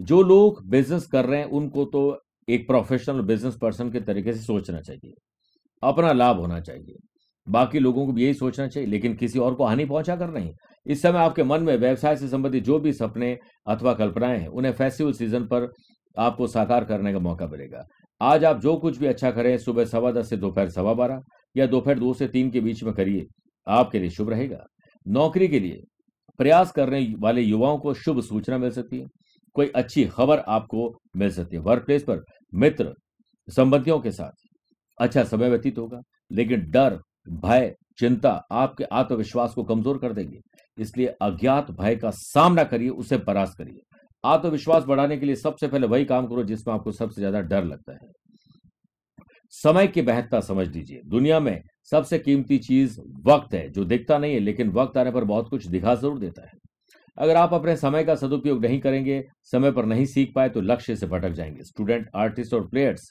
जो 0.00 0.22
लोग 0.22 0.68
बिज़नेस 0.68 1.06
कर 1.06 1.24
रहे 1.24 1.38
हैं, 1.38 1.46
उनको 1.46 1.84
तो 1.84 2.20
एक 2.48 2.66
प्रोफेशनल 2.66 3.20
बिज़नेस 3.20 3.56
पर्सन 3.62 3.90
के 3.90 4.00
तरीके 4.00 4.32
से 4.32 4.40
सोचना 4.40 4.80
चाहिए। 4.80 5.12
अपना 5.82 6.12
लाभ 6.12 6.36
होना 6.36 6.60
चाहिए। 6.60 6.94
बाकी 7.48 7.78
लोगों 7.78 8.06
को 8.06 8.12
भी 8.12 8.24
यही 8.24 8.34
सोचना 8.34 8.68
चाहिए, 8.68 8.88
लेकिन 8.88 9.14
किसी 9.14 9.38
और 9.38 9.54
को 9.54 9.64
हानि 9.64 9.84
पहुँचा 9.84 10.16
कर 10.16 10.30
नहीं। 10.30 10.52
इस 10.86 11.02
समय 11.02 11.18
आपके 11.18 11.42
मन 11.42 11.62
में 11.62 11.76
व्यवसाय 11.76 12.16
से 12.16 12.28
संबंधित 12.28 12.64
जो 12.64 12.78
भी 12.78 12.92
सपने 12.92 13.38
अथवा 13.66 13.94
कल्पनाएँ 13.94 14.38
हैं, 14.38 14.48
उन्हें 14.48 14.72
फेस्टिवल 14.72 15.12
सीज़न 15.12 15.44
पर 15.44 15.72
आपको 16.18 16.46
साकार 16.46 16.84
करने 16.84 17.12
का 17.12 17.18
मौका 17.18 17.46
मिलेगा। 17.46 17.84
आज 18.20 18.44
आप 18.44 18.60
जो 18.60 18.76
कुछ 18.76 18.96
भी 18.98 19.06
अच्छा 19.06 19.30
करें, 19.30 19.56
सुबह 19.58 19.84
सवा 19.84 20.10
दस 20.12 20.30
से 20.30 20.36
दोपहर 20.36 20.68
सवा 20.68 20.92
बारह, 20.94 21.20
या 21.56 21.66
दोपहर 21.66 21.98
दो 21.98 22.12
से 22.14 22.28
तीन 22.28 22.50
के 22.50 22.60
बीच 22.60 22.82
में 22.84 22.92
करिए। 22.94 23.26
आपके 23.66 23.98
लिए 23.98 24.10
शुभ 24.10 24.30
रहेगा। 24.30 24.64
नौकरी 25.06 25.48
के 25.48 25.60
लिए 25.60 25.82
प्रयास 26.38 26.72
करने 26.72 27.14
वाले 27.18 27.42
युवाओं 27.42 27.78
को 27.78 27.94
शुभ 27.94 28.20
सूचना 28.20 28.58
मिल 28.58 28.70
सकती 28.70 28.98
है। 28.98 29.06
कोई 29.56 29.66
अच्छी 29.66 30.04
खबर 30.04 30.38
आपको 30.38 30.90
मिल 31.16 31.30
सकती 31.30 31.56
है। 31.56 31.62
वर्क 31.62 31.84
प्लेस 31.86 32.02
पर 32.02 32.22
मित्र, 32.54 32.92
संबंधियों 33.48 33.98
के 34.00 34.10
साथ। 34.10 34.46
अच्छा 34.98 35.24
समय 35.24 35.48
व्यतीत 35.48 35.78
होगा, 35.78 36.00
लेकिन 36.32 36.70
डर, 36.70 36.98
भय, 37.28 37.74
चिंता 37.98 38.30
आपके 38.52 38.84
आत्मविश्वास 38.84 39.54
को 39.54 39.62
कमज़ोर 39.64 39.98
कर 39.98 40.12
देंगे। 40.12 40.38
इसलिए 40.78 41.06
अज्ञात 41.22 41.70
भय 41.70 41.96
का 41.96 42.10
सामना 42.10 42.64
करिए, 42.64 42.88
उसे 42.88 43.18
परास्त 43.18 43.54
करिए। 43.58 43.80
आत्मविश्वास 44.24 44.84
बढ़ाने 44.84 45.16
के 45.16 45.26
लिए 45.26 45.34
सबसे 45.34 45.68
पहले 45.68 45.86
वही 45.86 46.04
काम 46.04 46.26
करो 46.26 46.42
जिसमें 46.44 46.74
आपको 46.74 46.92
सबसे 46.92 47.20
ज़्यादा 47.20 47.40
डर 47.40 47.64
लगता 47.64 47.92
है। 47.92 48.10
समय 49.54 49.86
की 49.86 50.02
महत्ता 50.02 50.40
समझ 50.40 50.66
लीजिए। 50.68 51.00
दुनिया 51.06 51.40
में 51.40 51.60
सबसे 51.84 52.18
कीमती 52.18 52.58
चीज़ 52.58 52.98
वक्त 53.26 53.54
है, 53.54 53.68
जो 53.68 53.84
दिखता 53.84 54.18
नहीं 54.18 54.34
है, 54.34 54.40
लेकिन 54.40 54.70
वक्त 54.70 54.96
आने 54.96 55.10
पर 55.10 55.24
बहुत 55.24 55.48
कुछ 55.48 55.66
दिखा 55.66 55.94
ज़रूर 55.94 56.18
देता 56.18 56.42
है। 56.42 56.52
अगर 57.18 57.36
आप 57.36 57.54
अपने 57.54 57.76
समय 57.76 58.04
का 58.04 58.14
सदुपयोग 58.14 58.64
नहीं 58.64 58.80
करेंगे, 58.80 59.22
समय 59.42 59.72
पर 59.72 59.84
नहीं 59.84 60.04
सीख 60.06 60.32
पाए 60.34 60.48
तो 60.48 60.60
लक्ष्य 60.60 60.96
से 60.96 61.06
भटक 61.06 61.30
जाएँगे। 61.30 61.64
स्टूडेंट, 61.64 62.08
आर्टिस्ट 62.16 62.54
और 62.54 62.68
प्लेयर्स, 62.68 63.08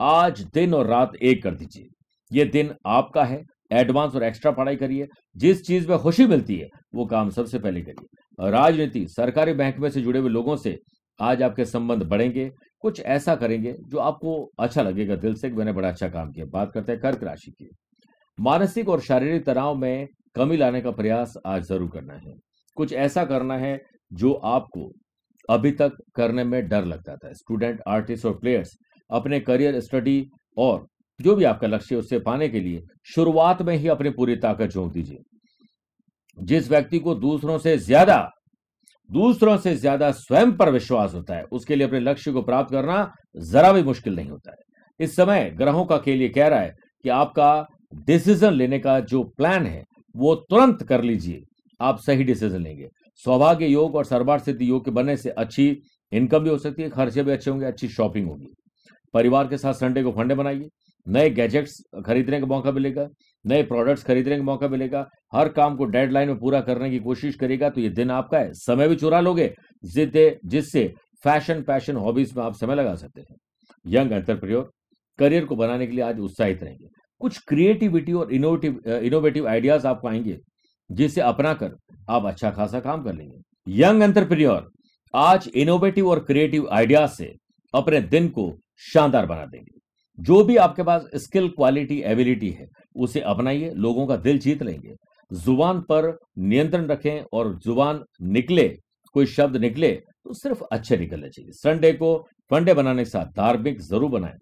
आज 0.00 0.40
दिन 0.54 0.74
और 0.74 0.86
रात 0.86 1.16
एक 1.16 1.42
कर 1.42 1.54
दीजिए। 1.54 1.86
ये 2.30 2.44
दिन 2.44 2.74
आपका 2.86 3.24
है 3.24 3.42
एडवांस 3.70 4.14
और 4.14 4.22
एक्स्ट्रा 4.22 4.50
पढ़ाई 4.52 4.76
करिए, 4.76 5.06
जिस 5.36 5.66
चीज़ 5.66 5.88
में 5.88 5.98
खुशी 5.98 6.26
मिलती 6.26 6.56
है, 6.56 6.68
वो 6.94 7.06
काम 7.06 7.30
सबसे 7.30 7.58
पहले 7.58 7.80
करिए। 7.80 8.50
राजनीति, 8.50 9.06
सरकारी 9.08 9.54
महकमे 9.54 9.90
से 9.90 10.00
जुड़े 10.00 10.18
हुए 10.20 10.30
लोगों 10.30 10.56
से 10.56 10.78
आज 11.20 11.42
आपके 11.42 11.64
संबंध 11.64 12.02
बढ़ेंगे, 12.04 12.50
कुछ 12.84 13.00
ऐसा 13.00 13.34
करेंगे 13.36 13.74
जो 13.82 13.98
आपको 13.98 14.50
अच्छा 14.58 14.82
लगेगा 14.82 15.16
दिल 15.16 15.34
से 15.34 15.50
मैंने 15.50 15.72
बड़ा 15.72 15.88
अच्छा 15.88 16.08
काम 16.08 16.30
किया। 16.32 16.46
बात 16.46 16.70
करते 16.74 16.92
हैं 16.92 17.00
कर्क 17.00 17.24
राशि 17.24 17.50
की। 17.50 17.68
मानसिक 18.38 18.88
और 18.88 19.00
शारीरिक 19.00 19.44
तनाव 19.46 19.74
में 19.74 20.06
कमी 20.36 20.56
लाने 20.56 20.80
का 20.80 20.90
प्रयास 20.92 21.34
आज 21.46 21.62
ज़रूर 21.62 21.90
करना 21.90 22.14
है। 22.16 22.34
कुछ 22.76 22.92
ऐसा 22.94 23.24
करना 23.24 23.56
है 23.58 23.78
जो 24.12 24.32
आपको 24.32 24.90
अभी 25.48 25.70
तक 25.72 25.96
करने 26.16 26.44
में 26.44 26.68
डर 26.68 26.84
लगता 26.84 27.16
था। 27.16 27.32
स्टूडेंट, 27.32 27.80
आर्टिस्ट 27.88 28.26
और 28.26 28.38
प्लेयर्स 28.38 28.74
अपने 29.10 29.40
करियर 29.40 29.78
स्टडी 29.80 30.24
और 30.56 30.86
जो 31.20 31.34
भी 31.36 31.44
आपका 31.44 31.66
लक्ष्य 31.66 31.94
है, 31.94 31.98
उससे 31.98 32.18
पाने 32.20 32.48
के 32.48 32.60
लिए 32.60 32.82
शुरुआत 33.06 33.62
में 33.62 33.76
ही 33.76 33.88
अपनी 33.88 34.10
पूरी 34.10 34.36
ताकत 34.36 34.70
झोंक 34.70 34.92
दीजिए। 34.92 35.18
जिस 36.38 36.68
व्यक्ति 36.70 36.98
को 36.98 37.14
दूसरों 37.16 37.58
से 37.58 37.76
ज़्यादा, 37.78 38.30
दूसरों 39.10 39.56
से 39.56 39.74
ज़्यादा 39.76 40.10
स्वयं 40.12 40.52
पर 40.52 40.70
विश्वास 40.70 41.14
होता 41.14 41.34
है, 41.34 41.42
उसके 41.44 41.76
लिए 41.76 41.86
अपने 41.86 42.00
लक्ष्य 42.00 42.32
को 42.32 42.42
प्राप्त 42.42 42.72
करना 42.72 43.12
जरा 43.36 43.72
भी 43.72 43.82
मुश्किल 43.82 44.16
नहीं 44.16 44.30
होता 44.30 44.50
है। 44.50 44.56
इस 45.00 45.16
समय 45.16 45.50
ग्रहों 45.50 45.84
का 45.84 45.98
खेल 45.98 46.22
ये 46.22 46.28
कह 46.28 46.48
रहा 46.48 46.60
है 46.60 46.74
कि 47.04 47.08
आपका 47.08 47.66
डिसीज़न 48.06 48.52
लेने 48.52 48.78
का 48.78 48.98
जो 49.02 49.22
प्लान 49.36 49.66
है, 49.66 49.82
वो 50.14 50.34
तुरंत 50.34 50.82
कर 50.82 51.02
लीजिए। 51.02 51.42
आप 51.80 51.98
सही 51.98 52.24
डिसीज़न 52.24 52.62
लेंगे। 52.62 52.88
सौभाग्य 53.22 53.66
योग 53.66 53.94
और 53.96 54.04
सरबार 54.04 54.38
सिद्धि 54.38 54.68
योग 54.70 54.84
के 54.84 54.90
बनने 54.90 55.16
से 55.16 55.30
अच्छी 55.30 55.76
इनकम 56.12 56.38
भी 56.38 56.50
हो 56.50 56.58
सकती 56.58 56.82
है, 56.82 56.88
खर्चे 56.90 57.22
भी 57.22 57.32
अच्छे 57.32 57.50
होंगे, 57.50 57.66
अच्छी 57.66 57.88
शॉपिंग 57.88 58.28
होगी। 58.28 58.52
परिवार 59.14 59.48
के 59.48 59.58
साथ 59.58 59.74
संडे 59.74 60.02
को 60.02 60.12
फंडे 60.12 60.34
बनाइए। 60.34 60.68
नए 61.10 61.30
गैजेट्स 61.30 61.80
खरीदने 62.06 62.40
का 62.40 62.46
मौका 62.46 62.72
मिलेगा, 62.72 63.08
नए 63.44 63.62
प्रोडक्ट्स 63.64 64.04
खरीदने 64.04 64.36
का 64.36 64.42
मौका 64.42 64.68
मिलेगा, 64.68 65.06
हर 65.34 65.48
काम 65.50 65.76
को 65.76 65.84
डेडलाइन 65.86 66.28
में 66.28 66.38
पूरा 66.38 66.60
करने 66.60 66.90
की 66.90 66.98
कोशिश 67.00 67.34
करेगा 67.36 67.70
तो 67.70 67.80
ये 67.80 67.88
दिन 67.90 68.10
आपका 68.10 68.38
है। 68.38 68.52
समय 68.54 68.88
भी 68.88 68.96
चुरा 68.96 69.20
लोगे 69.20 69.52
जिससे 69.84 70.92
फ़ैशन 71.24 71.62
पैशन 71.62 71.96
हॉबीज 71.96 72.36
में 72.36 72.42
आप 72.44 72.54
समय 72.54 72.74
लगा 72.74 72.94
सकते 72.96 73.20
हैं। 73.20 73.36
यंग 73.86 74.12
एंटरप्रियोर 74.12 74.70
करियर 75.18 75.44
को 75.44 75.56
बनाने 75.56 75.86
के 75.86 75.92
लिए 75.92 76.04
आज 76.04 76.20
उत्साहित 76.20 76.62
रहेंगे। 76.62 76.86
कुछ 77.20 77.38
क्रिएटिविटी 77.48 78.12
और 78.12 78.32
इनोवेटिव 78.32 78.80
इनोवेटिव 78.88 79.48
आइडियाज़ 79.48 79.86
आपको 79.86 80.08
आएँगे, 80.08 80.36
जिसे 80.90 81.20
अपनाकर 81.22 81.76
आप 82.10 82.26
अच्छा 82.26 82.50
खासा 82.50 82.80
काम 82.80 83.02
कर 83.04 83.14
लेंगे। 83.14 83.38
यंग 83.76 84.02
एंटरप्रियोर 84.02 84.70
आज 85.14 85.50
इनोवेटिव 85.54 86.08
और 86.08 86.24
क्रिएटिव 86.24 86.68
आइडियाज़ 86.72 87.10
से 87.12 87.32
अपने 87.74 88.00
दिन 88.02 88.28
को 88.28 88.50
शानदार 88.84 89.26
बना 89.26 89.44
देंगे। 89.46 89.78
जो 90.20 90.42
भी 90.44 90.56
आपके 90.58 90.82
पास 90.82 91.06
स्किल, 91.16 91.48
क्वालिटी, 91.50 92.00
एबिलिटी 92.02 92.50
है, 92.50 92.66
उसे 92.96 93.20
अपनाइए, 93.22 93.70
लोगों 93.76 94.06
का 94.06 94.16
दिल 94.18 94.38
जीत 94.38 94.62
लेंगे। 94.62 94.94
ज़ुबान 95.30 95.80
पर 95.82 96.16
नियंत्रण 96.40 96.86
रखें 96.86 97.22
और 97.32 97.58
ज़ुबान 97.58 98.02
निकले, 98.22 98.68
कोई 99.14 99.26
शब्द 99.28 99.56
निकले 99.56 99.92
तो 100.24 100.34
सिर्फ़ 100.34 100.62
अच्छे 100.72 100.96
निकलने 100.96 101.28
चाहिए। 101.28 101.50
संडे 101.52 101.92
को 101.92 102.16
फंडे 102.50 102.74
बनाने 102.74 103.04
के 103.04 103.10
साथ 103.10 103.26
धार्मिक 103.36 103.80
ज़रूर 103.80 104.10
बनाएँ। 104.10 104.34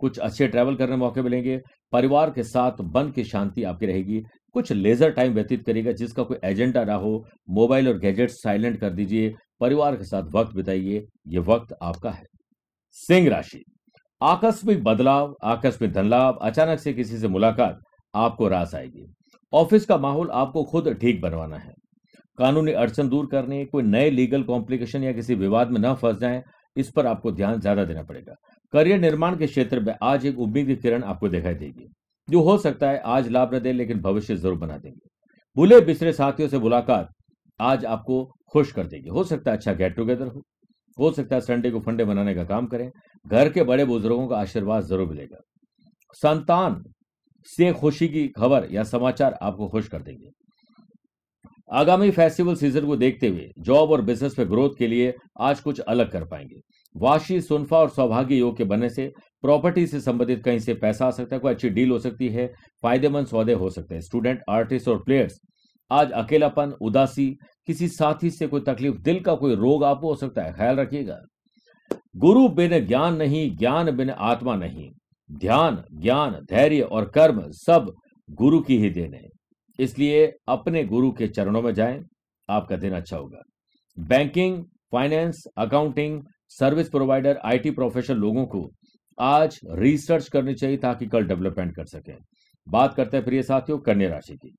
कुछ 0.00 0.18
अच्छे 0.18 0.46
ट्रैवल 0.48 0.76
करने 0.76 0.96
मौके 0.96 1.22
मिलेंगे। 1.22 1.60
परिवार 1.92 2.30
के 2.30 2.42
साथ 2.42 2.80
मन 2.86 3.10
की 3.10 3.24
शांति 3.24 3.62
आपकी 3.62 3.86
रहेगी। 3.86 4.20
कुछ 4.54 4.72
लेजर 4.72 5.10
टाइम 5.10 5.34
व्यतीत 5.34 5.64
करेगा 5.66 5.92
जिसका 5.92 6.22
कोई 6.22 6.36
एजेंडा 6.44 6.84
ना 6.84 6.94
हो। 6.94 7.24
मोबाइल 7.50 7.88
और 7.88 7.98
गैजेट 7.98 8.30
साइलेंट 8.30 8.78
कर 8.80 8.90
दीजिए। 8.90 9.32
परिवार 9.60 9.96
के 9.96 10.04
साथ 10.04 10.30
वक्त 10.34 10.54
बिताइए। 10.56 11.04
ये 11.28 11.38
वक्त 11.40 11.74
आपका 11.82 12.10
है। 12.10 12.24
सिंह 12.96 13.28
राशि। 13.28 13.62
आकस्मिक 14.22 14.82
बदलाव 14.84 15.34
आकस्मिक 15.44 15.92
धन 15.92 16.08
लाभ 16.08 16.38
अचानक 16.42 16.78
से 16.78 16.92
किसी 16.92 17.18
से 17.18 17.28
मुलाकात 17.28 17.80
आपको 18.14 18.48
रास 18.48 18.74
आएगी। 18.74 19.06
ऑफ़िस 19.52 19.84
का 19.84 19.96
माहौल 19.98 20.30
आपको 20.32 20.62
खुद 20.64 20.92
ठीक 21.00 21.20
बनवाना 21.20 21.56
है। 21.56 21.72
कानूनी 22.38 22.72
अड़चन 22.72 23.08
दूर 23.08 23.26
करने, 23.26 23.64
कोई 23.64 23.82
नए 23.82 24.10
लीगल 24.10 24.42
कॉम्प्लिकेशन 24.42 25.02
या 25.04 25.12
किसी 25.12 25.34
विवाद 25.34 25.70
में 25.70 25.80
न 25.80 25.94
फंस 25.94 26.18
जाए, 26.18 26.42
इस 26.76 26.90
पर 26.90 27.06
आपको 27.06 27.32
ध्यान 27.32 27.60
ज़्यादा 27.60 27.84
देना 27.84 28.02
पड़ेगा। 28.02 28.34
करियर 28.72 29.00
निर्माण 29.00 29.36
के 29.36 29.46
क्षेत्र 29.46 29.80
में 29.80 29.94
आज 30.02 30.26
एक 30.26 30.38
उम्मीद 30.38 30.66
की 30.66 30.76
किरण 30.76 31.02
आपको 31.04 31.28
दिखाई 31.28 31.54
देगी। 31.54 31.88
जो 32.28 32.42
हो 32.42 32.56
सकता 32.58 32.90
है 32.90 32.98
आज 33.08 33.28
लाभ 33.28 33.54
न 33.54 33.58
दे, 33.58 33.72
लेकिन 33.72 34.00
भविष्य 34.00 34.36
ज़रूर 34.36 34.58
बना 34.58 34.76
देंगे। 34.76 35.08
बुले 35.56 35.80
बिसरे 35.80 36.12
साथियों 36.12 36.48
से 36.48 36.58
मुलाकात 36.58 37.08
आज 37.60 37.84
आपको 37.86 38.24
खुश 38.52 38.72
कर 38.72 38.86
देगी। 38.86 39.08
हो 39.08 39.24
सकता 39.24 39.50
है 39.50 39.56
अच्छा 39.56 39.72
गेट 39.72 39.96
टुगेदर 39.96 40.26
हो। 40.26 40.42
हो 40.98 41.10
सकता 41.12 41.36
है 41.36 41.40
संडे 41.40 41.70
को 41.70 41.80
फंडे 41.80 42.04
बनाने 42.04 42.34
का 42.34 42.44
काम 42.44 42.66
करें। 42.66 42.90
घर 43.26 43.48
के 43.48 43.62
बड़े 43.62 43.84
बुज़ुर्गों 43.84 44.26
का 44.28 44.36
आशीर्वाद 44.36 44.84
ज़रूर 44.84 45.08
मिलेगा। 45.08 45.40
संतान 46.16 46.82
से 47.48 47.72
खुशी 47.72 48.08
की 48.08 48.26
खबर 48.28 48.66
या 48.70 48.82
समाचार 48.84 49.38
आपको 49.42 49.68
खुश 49.68 49.88
कर 49.88 50.02
देंगे। 50.02 50.30
आगामी 51.72 52.10
फेस्टिवल 52.10 52.54
सीज़न 52.54 52.86
को 52.86 52.96
देखते 52.96 53.28
हुए 53.28 53.48
जॉब 53.58 53.90
और 53.90 54.00
बिज़नेस 54.02 54.38
में 54.38 54.48
ग्रोथ 54.50 54.70
के 54.78 54.86
लिए 54.86 55.14
आज 55.40 55.60
कुछ 55.60 55.80
अलग 55.80 56.10
कर 56.10 56.24
पाएँगे। 56.24 56.60
वाशी, 56.94 57.40
सुनफा 57.40 57.78
और 57.78 57.88
सौभाग्य 57.90 58.36
योग 58.36 58.56
के 58.56 58.64
बनने 58.64 58.88
से 58.90 59.10
प्रॉपर्टी 59.44 59.86
से 59.86 60.00
संबंधित 60.00 60.42
कहीं 60.44 60.58
से 60.58 60.74
पैसा 60.74 61.06
आ 61.06 61.10
सकता 61.10 61.36
है, 61.36 61.40
कोई 61.40 61.52
अच्छी 61.52 61.68
डील 61.70 61.90
हो 61.90 61.98
सकती 61.98 62.28
है, 62.28 62.46
फ़ायदेमंद 62.82 63.26
सौदे 63.26 63.52
हो 63.52 63.70
सकते 63.70 63.94
हैं। 63.94 64.02
स्टूडेंट 64.02 64.42
आर्टिस्ट 64.50 64.88
और 64.88 65.02
प्लेयर्स 65.04 65.40
आज 65.90 66.12
अकेलापन, 66.12 66.74
उदासी, 66.82 67.28
किसी 67.68 67.88
साथी 67.88 68.30
से 68.30 68.46
कोई 68.46 68.60
तकलीफ़, 68.60 68.96
दिल 68.98 69.20
का 69.20 69.34
कोई 69.34 69.54
रोग 69.54 69.84
आपको 69.84 70.08
हो 70.08 70.14
सकता 70.14 70.42
है, 70.42 70.52
ख्याल 70.52 70.76
रखिएगा। 70.76 71.20
गुरु 72.16 72.48
बिन 72.48 72.86
ज्ञान 72.86 73.16
नहीं, 73.16 73.56
ज्ञान 73.56 73.90
बिन 73.90 74.10
आत्मा 74.10 74.56
नहीं। 74.56 74.90
ध्यान, 75.32 75.84
ज्ञान, 75.92 76.32
धैर्य 76.32 76.80
और 76.80 77.04
कर्म 77.04 77.50
सब 77.50 77.92
गुरु 78.30 78.60
की 78.60 78.78
ही 78.78 78.90
देन 78.90 79.14
है। 79.14 79.28
इसलिए 79.78 80.32
अपने 80.48 80.84
गुरु 80.84 81.12
के 81.12 81.28
चरणों 81.28 81.62
में 81.62 81.74
जाएँ, 81.74 82.04
आपका 82.50 82.76
दिन 82.76 82.92
अच्छा 82.92 83.16
होगा। 83.16 83.42
Banking, 83.98 84.64
finance, 84.92 85.44
accounting, 85.58 86.22
service 86.48 86.88
provider, 86.88 87.40
IT 87.44 87.70
professional 87.70 88.16
लोगों 88.16 88.46
को 88.46 88.70
आज 89.18 89.60
रिसर्च 89.70 90.28
करनी 90.28 90.54
चाहिए 90.54 90.76
ताकि 90.76 91.06
कल 91.06 91.24
डेवलपमेंट 91.24 91.76
कर 91.76 91.84
सकें। 91.84 92.16
बात 92.68 92.94
करते 92.94 93.16
हैं 93.16 93.26
प्रिय 93.26 93.42
साथियों, 93.42 93.78
कन्या 93.78 94.08
राशि 94.08 94.34
की। 94.34 94.54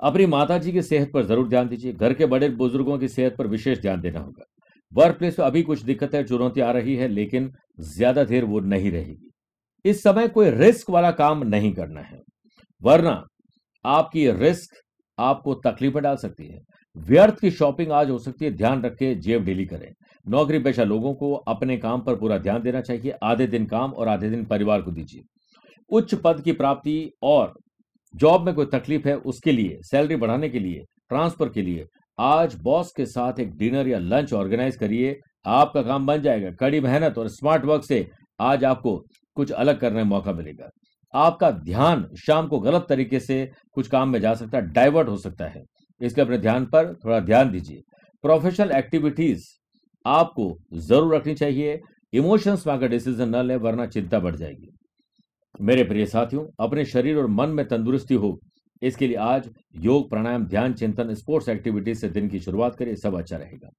अपनी 0.00 0.26
माता 0.26 0.58
जी 0.58 0.72
की 0.72 0.82
सेहत 0.82 1.10
पर 1.14 1.22
ज़रूर 1.22 1.48
ध्यान 1.48 1.68
दीजिए। 1.68 1.92
घर 1.92 2.14
के 2.14 2.26
बड़े 2.26 2.48
बुज़ुर्गों 2.48 2.98
की 2.98 3.08
सेहत 3.08 3.36
पर 3.36 3.46
विशेष 3.46 3.80
ध्यान 3.80 4.00
देना 4.00 4.20
होगा। 4.20 4.44
वर्क 4.92 5.18
प्लेस 5.18 5.34
पर 5.34 5.42
अभी 5.42 5.62
कुछ 5.62 5.82
दिक्कतें 5.82 6.22
चुनौती 6.24 6.60
आ 6.60 6.70
रही 6.72 6.94
है, 6.96 7.08
लेकिन 7.08 7.50
ज़्यादा 7.80 8.24
देर 8.24 8.44
वो 8.44 8.60
नहीं 8.60 8.90
रहेगी। 8.90 9.30
इस 9.84 10.02
समय 10.02 10.28
कोई 10.28 10.50
रिस्क 10.50 10.90
वाला 10.90 11.10
काम 11.10 11.42
नहीं 11.46 11.72
करना 11.72 12.00
है। 12.00 12.18
वरना 12.82 13.22
आपकी 13.84 14.30
रिस्क 14.30 14.76
आपको 15.18 15.54
तकलीफ़ 15.54 15.98
डाल 15.98 16.16
सकती 16.16 16.46
है। 16.46 16.58
व्यर्थ 16.96 17.40
की 17.40 17.50
शॉपिंग 17.50 17.92
आज 17.92 18.10
हो 18.10 18.18
सकती 18.18 18.44
है, 18.44 18.50
ध्यान 18.50 18.82
रखे 18.82 19.14
जेब 19.14 19.44
ढीली 19.44 19.64
करें। 19.66 19.90
नौकरी 20.26 20.58
पेशा 20.58 20.84
लोगों 20.84 21.14
को 21.14 21.32
अपने 21.48 21.76
काम 21.76 22.00
पर 22.00 22.16
पूरा 22.16 22.38
ध्यान 22.38 22.62
देना 22.62 22.80
चाहिए। 22.80 23.14
आधे 23.22 23.46
दिन 23.46 23.66
काम 23.66 23.92
और 23.92 24.08
आधे 24.08 24.30
दिन 24.30 24.44
परिवार 24.44 24.82
को 24.82 24.90
दीजिए। 24.90 25.22
उच्च 25.90 26.14
पद 26.14 26.40
की 26.40 26.52
प्राप्ति 26.52 27.10
और 27.22 27.52
जॉब 28.14 28.46
में 28.46 28.54
कोई 28.54 28.66
तकलीफ़ 28.66 29.08
है, 29.08 29.16
उसके 29.16 29.52
लिए, 29.52 29.78
सैलरी 29.82 30.16
बढ़ाने 30.16 30.48
के 30.48 30.58
लिए, 30.58 30.84
ट्रांसफ़र 31.08 31.48
के 31.48 31.62
लिए 31.62 31.86
आज 32.20 32.54
बॉस 32.62 32.92
के 32.92 33.04
साथ 33.06 33.38
एक 33.40 33.56
डिनर 33.56 33.88
या 33.88 33.98
लंच 33.98 34.32
ऑर्गेनाइज 34.32 34.76
करिए। 34.76 35.18
आपका 35.46 35.82
काम 35.82 36.06
बन 36.06 36.20
जाएगा। 36.22 36.50
कड़ी 36.50 36.80
मेहनत 36.80 37.18
और 37.18 37.28
स्मार्ट 37.28 37.64
वर्क 37.64 37.84
से 37.84 38.06
आज 38.40 38.64
आपको 38.64 38.96
कुछ 39.36 39.50
अलग 39.52 39.78
करने 39.80 39.98
का 39.98 40.04
मौका 40.04 40.32
मिलेगा। 40.32 40.68
आपका 41.14 41.50
ध्यान 41.50 42.06
शाम 42.26 42.48
को 42.48 42.58
गलत 42.60 42.86
तरीके 42.88 43.20
से 43.20 43.50
कुछ 43.72 43.88
काम 43.88 44.08
में 44.08 44.20
जा 44.20 44.34
सकता 44.34 44.58
है, 44.58 44.66
डाइवर्ट 44.66 45.08
हो 45.08 45.16
सकता 45.16 45.46
है। 45.46 45.62
इसलिए 46.00 46.24
अपने 46.24 46.38
ध्यान 46.38 46.66
पर 46.66 46.94
थोड़ा 46.94 47.20
ध्यान 47.20 47.50
दीजिए। 47.50 47.80
प्रोफेशनल 48.24 48.72
एक्टिविटीज़ 48.72 49.46
आपको 50.04 50.54
ज़रूर 50.74 51.14
रखनी 51.14 51.34
चाहिए। 51.34 51.80
इमोशंस 52.12 52.66
में 52.66 52.74
अगर 52.74 52.88
डिसीज़न 52.88 53.36
न 53.36 53.44
ले, 53.46 53.56
वरना 53.56 53.86
चिंता 53.86 54.18
बढ़ 54.18 54.36
जाएगी। 54.36 54.70
मेरे 55.60 55.84
प्रिय 55.84 56.06
साथियों, 56.06 56.46
अपने 56.60 56.84
शरीर 56.84 57.18
और 57.18 57.26
मन 57.26 57.48
में 57.48 57.66
तंदुरुस्ती 57.68 58.14
हो। 58.14 58.38
इसके 58.82 59.06
लिए 59.06 59.16
आज 59.16 59.50
योग, 59.76 60.10
प्राणायाम, 60.10 60.44
ध्यान, 60.44 60.72
चिंतन 60.72 61.14
स्पोर्ट्स 61.14 61.48
एक्टिविटीज़ 61.48 61.98
से 61.98 62.08
दिन 62.08 62.28
की 62.28 62.40
शुरुआत 62.40 62.76
करिए, 62.76 62.96
सब 62.96 63.18
अच्छा 63.18 63.36
रहेगा। 63.36 63.70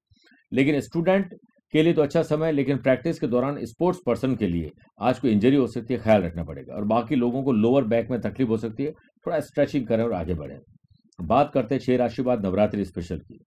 लेकिन 0.53 0.79
स्टूडेंट 0.79 1.34
के 1.72 1.84
लिए 1.84 1.93
तो 1.93 2.01
अच्छा 2.01 2.24
समय, 2.24 2.51
लेकिन 2.51 2.77
प्रैक्टिस 2.77 3.20
के 3.20 3.27
दौरान 3.27 3.65
स्पोर्ट्स 3.65 4.01
पर्सन 4.05 4.36
के 4.36 4.48
लिए 4.48 4.70
आज 5.01 5.20
कोई 5.20 5.31
इंजरी 5.31 5.55
हो 5.55 5.67
सकती 5.67 5.93
है, 5.93 6.00
ख्याल 6.00 6.22
रखना 6.22 6.43
पड़ेगा। 6.43 6.75
और 6.75 6.84
बाकी 6.84 7.15
लोगों 7.15 7.43
को 7.43 7.51
लोअर 7.51 7.84
बैक 7.84 8.12
में 8.12 8.22
तकलीफ़ 8.22 8.50
हो 8.50 8.58
सकती 8.58 8.84
है, 8.84 8.91
थोड़ा 8.91 9.39
स्ट्रेचिंग 9.39 9.88
करें 9.88 10.03
और 10.03 10.13
आगे 10.13 10.34
बढ़ें। 10.34 10.58
बात 11.22 11.51
करते 11.53 11.75
हैं 11.75 11.81
छह 11.81 11.98
राशि 11.98 12.22
बाद 12.22 12.46
नवरात्रि 12.46 12.86
स्पेशल 12.86 13.17
की। 13.17 13.39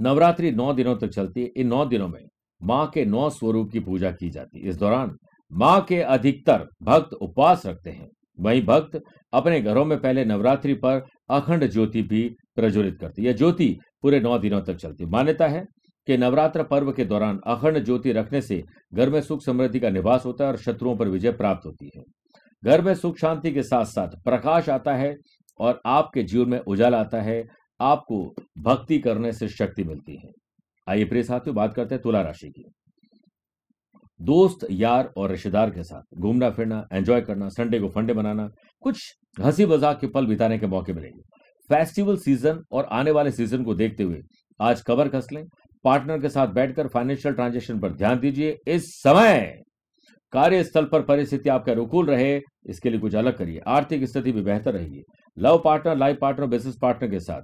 नवरात्रि 0.00 0.52
नौ 0.52 0.72
दिनों 0.72 0.96
तक 0.96 1.08
चलती 1.08 1.42
है। 1.42 1.50
इन 1.56 1.66
नौ 1.66 1.86
दिनों 1.86 2.08
में 2.08 2.20
माँ 2.62 2.90
के 2.94 3.04
नौ 3.04 3.30
स्वरूप 3.30 3.70
की 3.72 3.80
पूजा 3.80 4.10
की 4.10 4.30
जाती 4.30 4.60
है। 4.60 4.68
इस 4.68 4.76
दौरान 4.76 5.16
माँ 5.52 5.80
के 5.80 6.00
अधिकतर 6.00 6.68
भक्त 6.82 7.12
उपवास 7.12 7.66
रखते 7.66 7.90
हैं। 7.90 8.08
वहीं 8.40 8.62
भक्त 8.62 9.00
अपने 9.32 9.60
घरों 9.60 9.84
में 9.84 10.00
पहले 10.00 10.24
नवरात्रि 10.24 10.74
पर 10.74 11.06
अखंड 11.30 11.70
ज्योति 11.70 12.02
भी 12.02 12.36
प्रज्वलित 12.56 12.98
करती 13.00 13.24
यह 13.24 13.32
ज्योति 13.32 13.78
पूरे 14.02 14.20
नौ 14.20 14.38
दिनों 14.38 14.60
तक 14.60 14.74
चलती 14.74 15.04
मान्यता 15.04 15.48
है 15.48 15.64
कि 16.06 16.16
नवरात्र 16.16 16.62
पर्व 16.62 16.92
के 16.92 17.04
दौरान 17.04 17.40
अखंड 17.46 17.84
ज्योति 17.84 18.12
रखने 18.12 18.40
से 18.40 18.62
घर 18.94 19.10
में 19.10 19.20
सुख 19.20 19.42
समृद्धि 19.42 19.80
का 19.80 19.90
निवास 19.90 20.26
होता 20.26 20.44
है 20.44 20.50
और 20.50 20.56
शत्रुओं 20.56 20.96
पर 20.96 21.08
विजय 21.08 21.32
प्राप्त 21.32 21.66
होती 21.66 21.90
है। 21.96 22.02
घर 22.64 22.82
में 22.82 22.94
सुख 22.94 23.18
शांति 23.18 23.52
के 23.52 23.62
साथ 23.62 23.84
साथ 23.84 24.08
प्रकाश 24.24 24.68
आता 24.68 24.94
है 24.94 25.16
और 25.60 25.80
आपके 25.86 26.22
जीवन 26.22 26.48
में 26.48 26.58
उजाला 26.58 27.00
आता 27.00 27.20
है। 27.20 27.44
आपको 27.80 28.34
भक्ति 28.58 28.98
करने 28.98 29.32
से 29.32 29.48
शक्ति 29.48 29.84
मिलती 29.84 30.16
है। 30.16 30.30
आइए 30.88 31.04
प्रिय 31.04 31.22
साथियों, 31.22 31.56
बात 31.56 31.74
करते 31.74 31.94
हैं 31.94 32.02
तुला 32.02 32.22
राशि 32.22 32.48
की। 32.48 32.64
दोस्त, 34.20 34.66
यार 34.70 35.12
और 35.16 35.30
रिश्तेदार 35.30 35.70
के 35.70 35.82
साथ। 35.82 36.18
घूमना, 36.18 36.50
फिरना 36.50 36.86
एंजॉय 36.92 37.20
करना 37.20 37.48
संडे 37.48 37.78
को 37.80 37.88
फंडे 37.88 38.12
बनाना, 38.12 38.48
कुछ 38.84 39.14
हँसी 39.36 39.66
मज़ाक 39.66 40.00
के 40.00 40.06
पल 40.06 40.26
बिताने 40.26 40.58
के 40.58 40.66
मौके 40.66 40.92
मिलेंगे। 40.92 41.22
फेस्टिवल 41.70 42.16
सीज़न 42.16 42.62
और 42.72 42.84
आने 42.92 43.10
वाले 43.10 43.30
सीज़न 43.30 43.64
को 43.64 43.74
देखते 43.74 44.02
हुए 44.02 44.20
आज 44.60 44.80
कवर 44.82 45.08
कस 45.08 45.28
लें। 45.32 45.44
पार्टनर 45.84 46.20
के 46.20 46.28
साथ 46.28 46.48
बैठकर 46.48 46.88
फाइनेंशियल 46.88 47.34
ट्रांजेक्शन 47.34 47.78
पर 47.80 47.92
ध्यान 47.92 48.18
दीजिए। 48.20 48.58
इस 48.66 48.90
समय 48.94 49.62
कार्यस्थल 50.32 50.84
पर 50.84 51.02
परिस्थिति 51.02 51.48
आपका 51.48 51.72
अनुकूल 51.72 52.06
रहे, 52.06 52.40
इसके 52.66 52.90
लिए 52.90 53.00
कुछ 53.00 53.14
अलग 53.14 53.36
करिए। 53.36 53.60
आर्थिक 53.68 54.04
स्थिति 54.04 54.32
भी 54.32 54.42
बेहतर 54.42 54.72
रहेगी 54.72 55.02
love 55.36 55.60
partner 55.64 55.96
life 55.96 56.18
partner 56.20 56.46
business 56.46 56.76
partner 56.82 57.10
के 57.10 57.20
साथ 57.20 57.42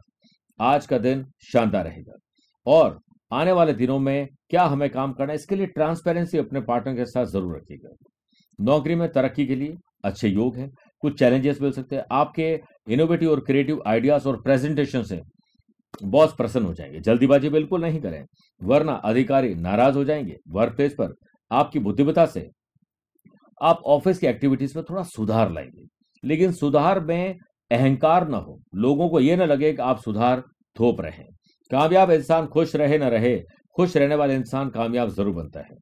आज 0.60 0.86
का 0.86 0.98
दिन 0.98 1.24
शानदार 1.52 1.84
रहेगा। 1.84 2.18
और 2.66 2.98
आने 3.30 3.52
वाले 3.52 3.72
दिनों 3.74 3.98
में 3.98 4.28
क्या 4.50 4.64
हमें 4.64 4.88
काम 4.90 5.12
करना 5.12 5.32
है? 5.32 5.36
इसके 5.36 5.56
लिए 5.56 5.66
ट्रांसपेरेंसी 5.66 6.38
अपने 6.38 6.60
पार्टनर 6.60 6.96
के 6.96 7.04
साथ 7.04 7.26
ज़रूर 7.26 7.56
रखिएगा 7.56 7.94
नौकरी 8.58 8.94
में 8.94 9.08
तरक्की 9.12 9.46
के 9.46 9.54
लिए 9.54 9.74
अच्छे 10.04 10.28
योग 10.28 10.56
है, 10.56 10.68
कुछ 11.02 11.18
चैलेंजेस 11.18 11.60
मिल 11.62 11.72
सकते 11.72 11.96
हैं। 11.96 12.04
आपके 12.12 12.60
इनोवेटिव 12.88 13.30
और 13.30 13.40
क्रिएटिव 13.40 13.82
आइडियाज़ 13.86 14.28
और 14.28 14.40
प्रेजेंटेशन 14.42 15.02
से 15.02 15.20
बॉस 16.04 16.34
प्रसन्न 16.34 16.66
हो 16.66 16.74
जाएँगे। 16.74 17.00
जल्दीबाजी 17.00 17.48
बिल्कुल 17.48 17.82
नहीं 17.82 18.00
करें, 18.00 18.24
वरना 18.60 18.92
अधिकारी 19.04 19.54
नाराज़ 19.54 19.96
हो 19.96 20.04
जाएँगे। 20.04 20.36
वर्क 20.48 20.76
प्लेस 20.76 20.94
पर 20.94 21.14
आपकी 21.50 21.78
बुद्धिमता 21.78 22.26
से 22.26 22.48
आप 23.60 23.82
ऑफ़िस 23.86 24.18
की 24.18 24.26
एक्टिविटीज़ 24.26 24.76
में 24.76 24.84
थोड़ा 24.90 25.02
सुधार 25.02 25.52
लाएँगे। 25.52 25.84
लेकिन 26.24 26.52
सुधार 26.52 27.00
में 27.00 27.34
अहंकार 27.70 28.28
ना 28.28 28.38
हो। 28.38 28.58
लोगों 28.74 29.08
को 29.08 29.20
यह 29.20 29.36
ना 29.36 29.44
लगे 29.44 29.72
कि 29.72 29.82
आप 29.82 30.00
सुधार 30.00 30.40
थोप 30.76 31.00
रहे 31.00 31.12
हैं। 31.12 31.28
कामयाब 31.70 32.10
इंसान 32.10 32.46
खुश 32.46 32.74
रहे 32.76 32.98
ना 32.98 33.08
रहे 33.08 33.36
खुश 33.76 33.96
रहने 33.96 34.14
वाले 34.14 34.34
इंसान 34.34 34.68
कामयाब 34.70 35.08
ज़रूर 35.10 35.34
बनता 35.34 35.60
है। 35.60 35.76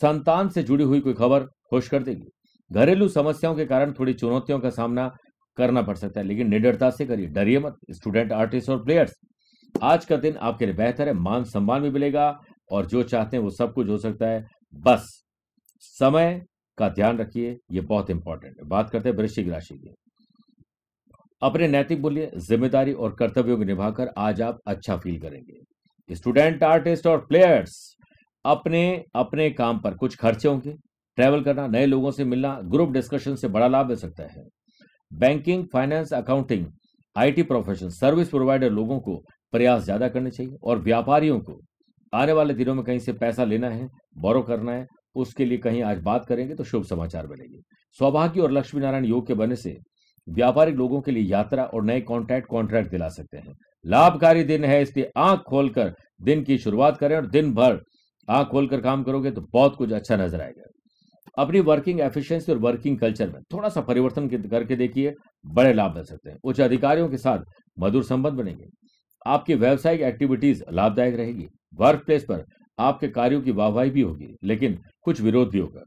संतान 0.00 0.48
से 0.48 0.62
जुड़ी 0.62 0.84
हुई 0.84 1.00
कोई 1.00 1.14
खबर 1.14 1.44
खुश 1.70 1.88
कर 1.88 2.02
देगी। 2.02 2.26
घरेलू 2.70 3.08
समस्याओं 3.10 3.54
के 3.56 3.64
कारण 3.66 3.92
थोड़ी 3.92 4.12
चुनौतियों 4.14 4.58
का 4.60 4.70
सामना 4.70 5.10
करना 5.58 5.82
पड़ 5.82 5.96
सकता 5.96 6.20
है, 6.20 6.26
लेकिन 6.26 6.48
निडरता 6.48 6.90
से 6.90 7.06
करिए, 7.06 7.26
डरिए 7.28 7.58
मत। 7.58 7.76
स्टूडेंट, 7.90 8.32
आर्टिस्ट 8.32 8.70
और 8.70 8.82
प्लेयर्स, 8.84 9.12
आज 9.74 10.04
का 10.04 10.16
दिन 10.16 10.36
आपके 10.38 10.66
लिए 10.66 10.74
बेहतर 10.74 11.08
है, 11.08 11.14
मान 11.14 11.44
सम्मान 11.46 11.82
भी 11.82 11.90
मिलेगा 11.90 12.38
और 12.70 12.86
जो 12.86 13.02
चाहते 13.04 13.36
हैं 13.36 13.44
वो 13.44 13.50
सब 13.50 13.72
कुछ 13.72 13.88
हो 13.88 13.98
सकता 13.98 14.26
है। 14.26 14.44
बस 14.74 15.10
समय 15.82 16.40
का 16.78 16.88
ध्यान 16.90 17.18
रखिए, 17.18 17.56
ये 17.72 17.80
बहुत 17.82 18.10
इंपॉर्टेंट 18.10 18.54
है। 18.54 18.68
बात 18.68 18.90
करते 18.90 19.08
हैं 19.08 19.16
वृश्चिक 19.16 19.48
राशि 19.48 19.74
की। 19.74 19.94
अपने 21.42 21.68
नैतिक 21.68 22.00
मूल्य, 22.00 22.30
ज़िम्मेदारी 22.38 22.92
और 22.92 23.14
कर्तव्यों 23.14 23.56
को 23.56 23.64
निभाकर 23.64 24.10
आज 24.18 24.42
आप 24.42 24.58
अच्छा 24.66 24.96
फील 24.96 25.20
करेंगे। 25.20 25.60
स्टूडेंट, 26.10 26.62
आर्टिस्ट 26.64 27.06
और 27.06 27.18
प्लेयर्स 27.26 27.76
अपने 28.44 29.04
अपने 29.14 29.48
काम 29.52 29.78
पर 29.78 29.94
कुछ 29.94 30.16
खर्चे 30.16 30.48
होंगे। 30.48 30.72
ट्रैवल 31.18 31.42
करना, 31.42 31.66
नए 31.68 31.86
लोगों 31.86 32.10
से 32.10 32.24
मिलना, 32.24 32.58
ग्रुप 32.64 32.90
डिस्कशन 32.90 33.34
से 33.36 33.48
बड़ा 33.48 33.68
लाभ 33.68 33.86
मिल 33.88 33.96
सकता 33.96 34.22
है। 34.24 34.44
Banking, 35.12 35.64
finance, 35.72 36.12
accounting, 36.12 36.66
IT 37.16 37.42
profession, 37.44 37.88
service 37.90 38.28
provider 38.28 38.70
लोगों 38.72 38.98
को 39.00 39.16
प्रयास 39.52 39.82
ज़्यादा 39.82 40.08
करने 40.08 40.30
चाहिए 40.30 40.56
और 40.62 40.78
व्यापारियों 40.80 41.38
को। 41.40 41.60
आने 42.12 42.32
वाले 42.32 42.54
दिनों 42.54 42.74
में 42.74 42.84
कहीं 42.84 42.98
से 42.98 43.12
पैसा 43.14 43.44
लेना 43.44 43.68
है 43.70 43.88
बोरो 44.18 44.42
करना 44.42 44.72
है, 44.72 44.86
उसके 45.16 45.44
लिए 45.44 45.58
कहीं 45.58 45.82
आज 45.82 45.98
बात 46.02 46.26
करेंगे 46.26 46.54
तो 46.54 46.64
शुभ 46.64 46.84
समाचार 46.84 47.26
मिलेंगे। 47.26 47.60
सौभाग्य 47.98 48.40
और 48.40 48.52
लक्ष्मी 48.52 48.80
नारायण 48.80 49.04
योग 49.04 49.26
के 49.26 49.34
बनने 49.34 49.56
से 49.56 49.76
व्यापारिक 50.26 50.74
लोगों 50.76 51.00
के 51.00 51.12
लिए 51.12 51.24
यात्रा 51.24 51.64
और 51.64 51.84
नए 51.84 52.00
कॉन्ट्रैक्ट 52.02 52.48
कॉन्ट्रैक्ट 52.48 52.90
दिला 52.90 53.08
सकते 53.10 53.38
हैं। 53.38 53.54
लाभकारी 53.84 54.42
दिन 54.44 54.64
है, 54.64 54.80
इसलिए 54.82 55.10
आँख 55.16 55.40
खोलकर 55.40 55.92
दिन 56.22 56.42
की 56.44 56.58
शुरुआत 56.58 56.96
करें 56.98 57.16
और 57.16 57.26
दिन 57.28 57.52
भर 57.54 57.80
आँख 58.28 58.46
खोलकर 58.48 58.80
काम 58.80 59.02
करोगे 59.04 59.30
तो 59.30 59.40
बहुत 59.52 59.76
कुछ 59.76 59.92
अच्छा 59.92 60.16
नज़र 60.16 60.40
आएगा। 60.40 60.70
अपनी 61.38 61.60
वर्किंग 61.62 62.00
एफिशिएंसी 62.00 62.52
और 62.52 62.58
वर्किंग 62.60 62.98
कल्चर 62.98 63.30
में 63.30 63.40
थोड़ा 63.52 63.68
सा 63.68 63.80
परिवर्तन 63.82 64.28
करके 64.28 64.76
देखिए, 64.76 65.14
बड़े 65.44 65.72
लाभ 65.72 65.94
मिल 65.94 66.04
सकते 66.04 66.30
हैं। 66.30 66.38
उच्च 66.44 66.60
अधिकारियों 66.60 67.08
के 67.08 67.16
साथ 67.18 67.44
मधुर 67.76 68.04
संबंध 68.04 68.34
बनेंगे। 68.34 68.66
आपकी 69.26 69.54
व्यावसायिक 69.54 70.00
एक्टिविटीज़ 70.02 70.62
लाभदायक 70.70 71.14
रहेगी। 71.16 71.46
वर्क 71.74 72.02
प्लेस 72.06 72.24
पर 72.24 72.44
आपके 72.78 73.08
कार्यों 73.08 73.40
की 73.42 73.50
वाहवाही 73.52 73.90
भी 73.90 74.00
होगी, 74.00 74.34
लेकिन 74.44 74.78
कुछ 75.04 75.20
विरोध 75.20 75.50
भी 75.50 75.58
होगा। 75.58 75.82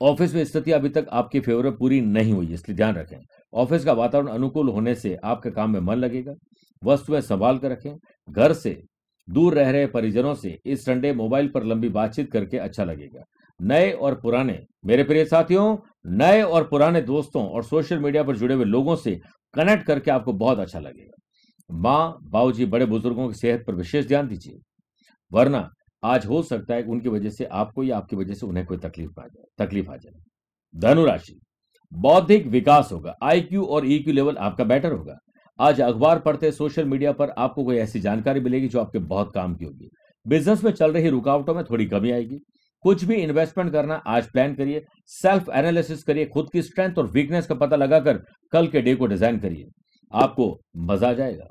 ऑफ़िस 0.00 0.34
में 0.34 0.44
स्थिति 0.44 0.72
अभी 0.72 0.88
तक 0.88 1.06
आपके 1.10 1.40
फेवर 1.40 1.64
में 1.64 1.76
पूरी 1.76 2.00
नहीं 2.02 2.32
हुई, 2.32 2.46
इसलिए 2.48 2.76
ध्यान 2.76 2.94
रखें। 2.94 3.16
ऑफ़िस 3.54 3.84
का 3.84 3.92
वातावरण 3.94 4.28
अनुकूल 4.28 4.68
होने 4.68 4.94
से 4.94 5.14
आपके 5.24 5.50
काम 5.50 5.70
में 5.70 5.80
मन 5.80 5.96
लगेगा। 5.96 6.34
वस्तुएँ 6.82 7.20
संभाल 7.20 7.58
कर 7.58 7.70
रखें। 7.70 7.94
घर 8.28 8.52
से 8.52 8.80
दूर 9.28 9.54
रह 9.54 9.70
रहे 9.70 9.86
परिजनों 9.86 10.34
से 10.34 10.56
इस 10.66 10.84
संडे 10.84 11.12
मोबाइल 11.12 11.48
पर 11.48 11.64
लंबी 11.64 11.88
बातचीत 11.90 12.30
करके 12.32 12.58
अच्छा 12.58 12.84
लगेगा। 12.84 13.24
नए 13.60 13.90
और 13.92 14.14
पुराने, 14.14 14.58
मेरे 14.86 15.04
प्रिय 15.04 15.24
साथियों, 15.24 15.76
नए 16.08 16.42
और 16.42 16.64
पुराने 16.64 17.02
दोस्तों 17.02 17.46
और 17.46 17.64
सोशल 17.64 17.98
मीडिया 17.98 18.22
पर 18.22 18.36
जुड़े 18.36 18.54
हुए 18.54 18.64
लोगों 18.64 18.96
से 18.96 19.18
कनेक्ट 19.54 19.86
करके 19.86 20.10
आपको 20.10 20.32
बहुत 20.34 20.58
अच्छा 20.58 20.80
लगेगा। 20.80 21.16
माँ 21.70 22.18
बाबूजी 22.24 22.66
बड़े 22.66 22.86
बुज़ुर्गों 22.86 23.28
की 23.28 23.34
सेहत 23.34 23.64
पर 23.66 23.74
विशेष 23.74 24.06
ध्यान 24.06 24.28
दीजिए, 24.28 24.58
वरना 25.32 25.68
आज 26.02 26.26
हो 26.26 26.42
सकता 26.42 26.74
है 26.74 26.82
उनकी 26.84 27.08
वजह 27.08 27.30
से 27.30 27.44
आपको 27.44 27.82
या 27.84 27.96
आपकी 27.96 28.16
वजह 28.16 28.34
से 28.34 28.46
उन्हें 28.46 28.64
कोई 28.66 28.78
तकलीफ़ 28.78 29.20
आ 29.20 29.24
जाए, 29.24 29.44
तकलीफ़ 29.58 29.90
आ 29.90 29.96
जाए। 29.96 30.12
धनुराशि, 30.74 31.38
बौद्धिक 31.92 32.46
विकास 32.48 32.88
होगा 32.92 33.14
आईक्यू 33.22 33.64
और 33.64 33.86
ईक्यू 33.86 34.14
लेवल 34.14 34.36
आपका 34.38 34.64
बेटर 34.64 34.92
होगा। 34.92 35.18
आज 35.60 35.80
अखबार 35.80 36.18
पढ़ते 36.18 36.50
सोशल 36.52 36.84
मीडिया 36.84 37.10
पर 37.12 37.30
आपको 37.38 37.62
कोई 37.64 37.76
ऐसी 37.78 38.00
जानकारी 38.00 38.40
मिलेगी 38.40 38.68
जो 38.68 38.80
आपके 38.80 38.98
बहुत 38.98 39.32
काम 39.34 39.54
की 39.54 39.64
होगी। 39.64 39.88
बिज़नेस 40.26 40.62
में 40.64 40.70
चल 40.72 40.92
रही 40.92 41.08
रुकावटों 41.08 41.54
में 41.54 41.62
थोड़ी 41.64 41.86
कमी 41.86 42.10
आएगी। 42.10 42.38
कुछ 42.84 43.04
भी 43.04 43.14
इन्वेस्टमेंट 43.14 43.72
करना 43.72 43.94
आज 44.08 44.30
प्लान 44.30 44.54
करिए। 44.54 44.82
सेल्फ 45.08 45.48
एनालिसिस 45.50 46.02
करिए। 46.02 46.26
खुद 46.26 46.48
की 46.52 46.62
स्ट्रेंथ 46.62 46.98
और 46.98 47.10
वीकनेस 47.10 47.46
का 47.46 47.54
पता 47.54 47.76
लगाकर 47.76 48.22
कल 48.52 48.66
के 48.66 48.80
डे 48.80 48.94
को 48.94 49.06
डिज़ाइन 49.06 49.38
करिए। 49.38 49.66
आपको 50.12 50.56
मज़ा 50.78 51.08
आ 51.08 51.12
जाएगा। 51.12 51.48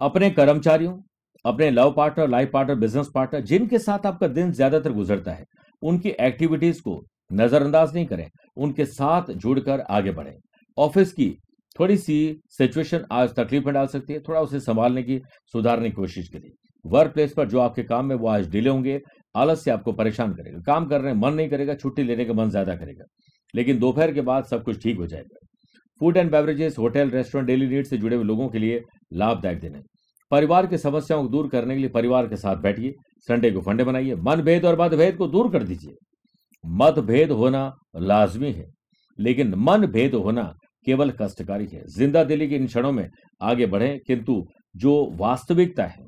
अपने 0.00 0.30
कर्मचारियों, 0.30 0.96
अपने 1.44 1.70
love 1.70 1.92
partner 1.92 2.28
life 2.28 2.50
partner 2.52 2.76
business 2.76 3.10
partner 3.14 3.40
जिनके 3.42 3.78
साथ 3.80 4.06
आपका 4.06 4.28
दिन 4.28 4.52
ज़्यादातर 4.52 4.92
गुजरता 4.92 5.32
है, 5.32 5.44
उनकी 5.82 6.14
एक्टिविटीज़ 6.20 6.80
को 6.82 7.00
नजरअंदाज 7.32 7.94
नहीं 7.94 8.06
करें। 8.06 8.28
उनके 8.56 8.84
साथ 8.86 9.30
जुड़कर 9.32 9.80
आगे 9.80 10.12
बढ़ें। 10.12 10.34
ऑफ़िस 10.78 11.12
की 11.12 11.34
थोड़ी 11.76 11.96
सी 11.96 12.40
सिचुएशन 12.50 13.04
आज 13.12 13.34
तकलीफ़ 13.34 13.64
में 13.64 13.72
डाल 13.74 13.86
सकती 13.86 14.12
है, 14.12 14.20
थोड़ा 14.20 14.40
उसे 14.40 14.60
संभालने 14.60 15.02
की, 15.02 15.20
सुधारने 15.54 15.90
की 15.90 15.94
कोशिश 15.94 16.28
करिए। 16.28 16.52
वर्क 16.84 17.12
प्लेस 17.12 17.32
पर 17.32 17.48
जो 17.48 17.58
आपके 17.60 17.82
काम 17.82 18.06
में 18.06 18.14
वो 18.16 18.28
आज 18.28 18.48
डिले 18.50 18.70
होंगे, 18.70 19.00
आलस 19.34 19.64
से 19.64 19.70
आपको 19.70 19.92
परेशान 19.92 20.32
करेगा। 20.34 20.60
काम 20.66 20.86
करने 20.86 21.12
मन 21.14 21.34
नहीं 21.34 21.48
करेगा, 21.48 21.74
छुट्टी 21.74 22.02
लेने 22.02 22.24
का 22.24 22.32
मन 22.34 22.50
ज़्यादा 22.50 22.74
करेगा। 22.76 23.04
लेकिन 23.54 23.78
दोपहर 23.78 24.12
के 24.12 24.20
बाद 24.22 24.44
सब 24.44 24.62
कुछ 24.64 24.82
ठीक 24.82 24.98
हो 24.98 25.06
जाएगा। 25.06 25.46
Food 26.00 26.16
and 26.16 26.30
beverages 26.30 26.78
hotel 26.78 27.10
restaurant 27.10 27.46
daily 27.46 27.66
need 27.68 27.86
से 27.86 27.96
जुड़े 27.98 28.16
हुए 28.16 28.24
लोगों 28.24 28.48
के 28.48 28.58
लिए 28.58 28.82
लाभदायक 29.14 29.60
दिन 29.60 29.74
है। 29.74 29.82
परिवार 30.32 30.66
की 30.66 30.78
समस्याओं 30.78 31.22
को 31.22 31.28
दूर 31.28 31.48
करने 31.48 31.74
के 31.74 31.80
लिए 31.80 31.88
परिवार 31.90 32.26
के 32.26 32.36
साथ 32.36 32.56
बैठिए 32.58 32.94
संडे 33.28 33.50
को 33.50 33.60
फंडे 33.60 33.84
बनाइए, 33.84 34.14
मनभेद 34.16 34.64
और 34.64 34.80
मतभेद 34.80 35.16
को 35.16 35.26
दूर 35.28 35.50
कर 35.52 35.62
दीजिए। 35.62 35.94
मतभेद 36.64 37.30
होना 37.32 37.72
लाजमी 37.98 38.52
है, 38.52 38.66
लेकिन 39.18 39.54
मन 39.58 39.86
भेद 39.88 40.14
होना 40.16 40.52
केवल 40.86 41.10
कष्टकारी 41.20 41.66
है। 41.66 41.82
ज़िंदा 41.88 42.24
दिली 42.24 42.48
के 42.48 42.56
इन 42.56 42.66
क्षणों 42.66 42.92
में 42.92 43.08
आगे 43.40 43.66
बढ़े, 43.66 43.98
किंतु 44.06 44.44
जो 44.76 44.92
वास्तविकता 45.12 45.84
है, 45.84 46.04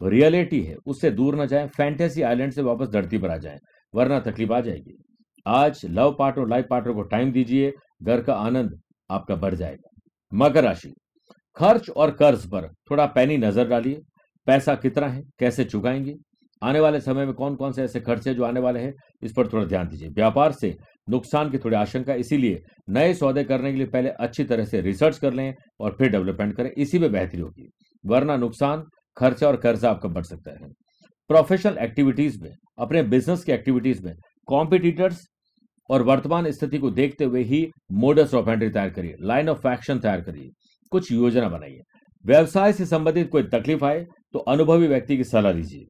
रियलिटी 0.00 0.60
है, 0.62 0.76
उससे 0.86 1.10
दूर 1.10 1.36
न 1.36 1.46
जाए, 1.46 1.66
फैंटेसी 1.66 2.22
आइलैंड 2.22 2.52
से 2.52 2.62
वापस 2.62 2.88
धरती 2.88 3.18
पर 3.18 3.30
आ 3.30 3.36
जाए, 3.36 3.58
वरना 3.94 4.20
तकलीफ़ 4.20 4.52
आ 4.52 4.60
जाएगी। 4.60 4.96
आज 5.46 5.80
लव 5.86 6.14
पार्टनर 6.18 6.48
लाइफ 6.48 6.66
पार्टनर 6.70 6.92
को 6.92 7.02
टाइम 7.02 7.32
दीजिए, 7.32 7.72
घर 8.02 8.20
का 8.20 8.34
आनंद 8.34 8.78
आपका 9.10 9.34
बढ़ 9.36 9.54
जाएगा। 9.54 9.90
मकर 10.32 10.64
राशि, 10.64 10.92
खर्च 11.56 11.88
और 11.90 12.10
कर्ज 12.10 12.46
पर 12.46 12.68
थोड़ा 12.90 13.06
पैनी 13.06 13.36
नज़र 13.36 13.68
डालिए, 13.68 14.00
पैसा 14.46 14.74
कितना 14.74 15.08
है, 15.08 15.22
कैसे 15.38 15.64
चुकाएँगे, 15.64 16.14
आने 16.62 16.80
वाले 16.80 17.00
समय 17.00 17.24
में 17.26 17.34
कौन 17.34 17.56
कौन 17.56 17.72
से 17.72 17.82
ऐसे 17.82 18.00
खर्चे 18.00 18.34
जो 18.34 18.44
आने 18.44 18.60
वाले 18.60 18.80
हैं, 18.80 18.92
इस 19.22 19.32
पर 19.32 19.48
थोड़ा 19.48 19.64
ध्यान 19.64 19.88
दीजिए। 19.88 20.08
व्यापार 20.08 20.52
से 20.52 20.76
नुकसान 21.08 21.50
की 21.50 21.58
थोड़ी 21.58 21.76
आशंका, 21.76 22.14
इसीलिए 22.14 22.62
नए 22.88 23.14
सौदे 23.14 23.44
करने 23.44 23.70
के 23.72 23.78
लिए 23.78 23.86
पहले 23.86 24.10
अच्छी 24.10 24.44
तरह 24.44 24.64
से 24.64 24.80
रिसर्च 24.80 25.18
कर 25.18 25.32
लें 25.32 25.54
और 25.80 25.96
फिर 25.98 26.10
डेवलपमेंट 26.10 26.56
करें। 26.56 26.70
इसी 26.72 26.98
में 26.98 27.10
बेहतरी 27.12 27.40
होगी, 27.40 27.68
वरना 28.04 28.36
नुकसान 28.36 28.84
खर्चा 29.16 29.46
और 29.46 29.56
कर्जा 29.56 29.90
आपका 29.90 30.08
बढ़ 30.08 30.24
सकता 30.24 30.50
है। 30.52 30.68
प्रोफेशनल 31.30 31.78
एक्टिविटीज़ 31.78 32.42
में, 32.42 32.50
अपने 32.78 33.02
बिज़नेस 33.04 33.44
की 33.44 33.52
एक्टिविटीज़ 33.52 34.04
में 34.04 34.14
कॉम्पिटिटर्स 34.48 35.24
और 35.90 36.02
वर्तमान 36.02 36.50
स्थिति 36.50 36.78
को 36.78 36.90
देखते 36.92 37.24
हुए 37.24 37.42
ही 37.42 37.66
मोडस 37.94 38.34
ऑफ़ 38.34 38.48
एंट्री 38.50 38.68
तैयार 38.70 38.90
करिए 38.90 39.16
लाइन 39.22 39.48
ऑफ़ 39.48 39.68
एक्शन 39.68 39.98
तैयार 39.98 40.20
करिए, 40.20 40.50
कुछ 40.92 41.12
योजना 41.12 41.48
बनाइए। 41.48 41.80
व्यवसाय 42.24 42.72
से 42.72 42.86
संबंधित 42.86 43.28
कोई 43.30 43.42
तकलीफ़ 43.44 43.84
आए 43.84 44.04
तो 44.32 44.38
अनुभवी 44.48 44.86
व्यक्ति 44.86 45.16
की 45.16 45.24
सलाह 45.24 45.52
लीजिए 45.52 45.84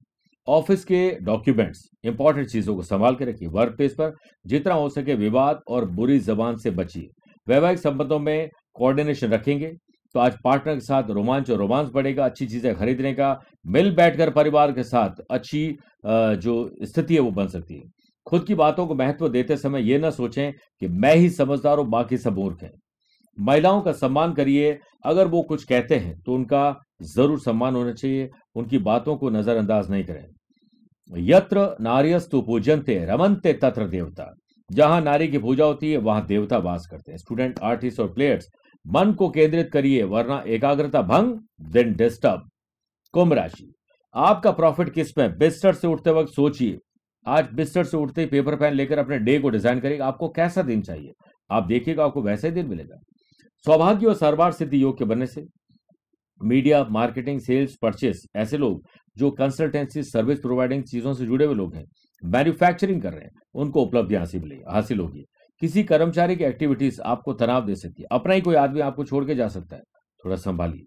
ऑफ़िस 0.47 0.85
के 0.85 1.11
डॉक्यूमेंट्स, 1.23 1.81
इंपॉर्टेंट 2.05 2.49
चीज़ों 2.49 2.75
को 2.77 2.83
संभाल 2.85 3.15
के 3.15 3.25
रखिए 3.25 3.49
वर्क 3.51 3.77
प्लेस 3.77 3.95
पर 3.95 4.15
जितना 4.45 4.75
हो 4.75 4.89
सके 4.91 5.15
विवाद 5.17 5.61
और 5.69 5.85
बुरी 5.91 6.19
जबान 6.21 6.57
से 6.57 6.71
बचिए। 6.73 7.09
वैवाहिक 7.47 7.79
संबंधों 7.79 8.19
में 8.21 8.49
कोऑर्डिनेशन 8.75 9.31
रखेंगे 9.31 9.73
तो 10.15 10.21
आज 10.21 10.37
पार्टनर 10.45 10.75
के 10.75 10.81
साथ 10.81 11.11
रोमांच 11.11 11.51
और 11.51 11.59
रोमांस 11.59 11.89
बढ़ेगा, 11.91 12.25
अच्छी 12.25 12.47
चीज़ें 12.47 12.75
खरीदने 12.75 13.13
का, 13.15 13.41
मिल 13.67 13.95
बैठकर 13.97 14.31
परिवार 14.33 14.73
के 14.73 14.83
साथ 14.85 15.21
अच्छी 15.31 15.67
जो 16.05 16.71
स्थिति 16.83 17.15
है 17.15 17.21
वो 17.21 17.31
बन 17.33 17.47
सकती 17.49 17.75
है। 17.75 17.83
खुद 18.27 18.45
की 18.47 18.55
बातों 18.55 18.87
को 18.87 18.95
महत्व 18.95 19.29
देते 19.29 19.57
समय 19.57 19.83
ये 19.83 19.99
ना 19.99 20.11
सोचें 20.13 20.53
कि 20.53 20.89
मैं 20.89 21.15
ही 21.15 21.29
समझदार 21.31 21.79
हूँ, 21.79 21.89
बाकी 21.89 22.19
सब 22.19 22.37
मूर्ख 22.37 22.63
हैं। 22.63 22.73
महिलाओं 23.39 23.81
का 23.83 23.93
सम्मान 23.95 24.33
करिए, 24.35 24.79
अगर 25.05 25.27
वो 25.29 25.43
कुछ 25.43 25.65
कहते 25.65 25.97
हैं 25.97 26.19
तो 26.21 26.35
उनका 26.35 26.75
ज़रूर 27.05 27.41
सम्मान 27.41 27.75
होना 27.75 27.93
चाहिए, 27.93 28.29
उनकी 28.57 28.79
बातों 28.81 29.17
को 29.17 29.31
नजरअंदाज 29.31 29.91
नहीं 29.91 30.05
करें। 30.05 30.27
यत्र 31.13 31.69
नारियस्तु 31.81 32.41
पूजनते 32.43 33.05
रमनते 33.05 33.53
तत्र 33.53 33.87
देवता। 33.89 34.33
जहाँ 34.71 35.01
नारी 35.01 35.29
की 35.29 35.39
पूजा 35.39 35.65
होती 35.65 35.91
है, 35.91 35.99
वहाँ 35.99 36.25
देवता 36.27 36.59
वास 36.59 36.87
करते 36.87 37.13
हैं। 37.13 37.19
स्टूडेंट 37.19 37.59
आर्टिस्ट 37.63 38.01
और 38.01 38.13
प्लेयर्स 38.13 38.49
मन 38.85 39.13
को 39.13 39.29
केंद्रित 39.31 39.71
करिए, 39.73 40.03
वरना 40.05 40.43
एकाग्रता 40.47 41.03
भंग 41.03 41.39
देन 41.73 41.95
डिस्टर्ब 41.95 42.49
कुंभ 43.15 43.33
राशि। 43.33 43.73
आपका 44.15 44.51
प्रॉफिट 44.53 44.93
किसमें 44.93 45.37
बिस्तर 45.39 45.75
से 45.75 45.89
उठते 45.89 46.11
वक्त 46.11 46.33
सोचिए। 46.33 46.79
आज 47.27 47.49
बिस्तर 47.55 47.85
से 47.85 47.97
उठते 47.97 48.21
ही 48.21 48.27
पेपर 48.27 48.57
पेन 48.57 48.75
लेकर 48.75 48.99
अपने 48.99 49.19
डे 49.19 49.39
को 49.39 49.51
डिज़ाइन 49.51 49.81
करिएगा 49.81 50.07
आपको 50.07 50.29
कैसा 50.29 50.63
दिन 50.63 50.83
चाहिए? 50.83 51.13
आप 51.51 51.67
देखिएगा, 51.67 52.05
आपको 52.05 52.23
वैसा 52.23 52.49
ही 52.49 52.55
दिन 52.55 52.67
मिलेगा। 52.67 53.01
सौभाग्य 53.65 54.07
और 54.07 54.15
सरबार 54.15 54.53
सिद्धि 54.53 54.83
योग 54.83 54.99
के 54.99 55.05
बनने 55.05 55.27
से 55.27 55.45
मीडिया, 56.45 56.85
मार्केटिंग, 56.91 57.41
सेल्स, 57.41 57.77
परचेस, 57.83 58.25
ऐसे 58.37 58.57
लोग 58.57 58.83
जो 59.17 59.31
कंसल्टेंसी, 59.31 60.03
सर्विस 60.03 60.39
प्रोवाइडिंग 60.39 60.85
चीज़ों 60.85 61.13
से 61.13 61.27
जुड़े 61.27 61.45
हुए 61.45 61.55
लोग 61.55 61.75
हैं, 61.75 61.85
मैन्युफैक्चरिंग 62.25 63.03
कर 63.03 63.13
रहे 63.13 63.21
हैं, 63.21 63.31
उनको 63.55 63.83
उपलब्धि 63.83 64.15
हासिल 64.15 64.61
हासिल 64.69 65.01
होगी। 65.01 65.25
किसी 65.61 65.83
कर्मचारी 65.83 66.37
की 66.37 66.45
एक्टिविटीज़ 66.45 67.01
आपको 67.01 67.33
तनाव 67.33 67.67
दे 67.67 67.75
सकती 67.75 68.03
है। 68.03 68.09
अपना 68.13 68.35
ही 68.35 68.41
कोई 68.41 68.55
आदमी 68.55 68.81
आपको 68.81 69.05
छोड़ 69.05 69.25
के 69.25 69.35
जा 69.35 69.49
सकता 69.49 69.77
है। 69.77 69.83
थोड़ा 70.25 70.37
संभालिए। 70.37 70.83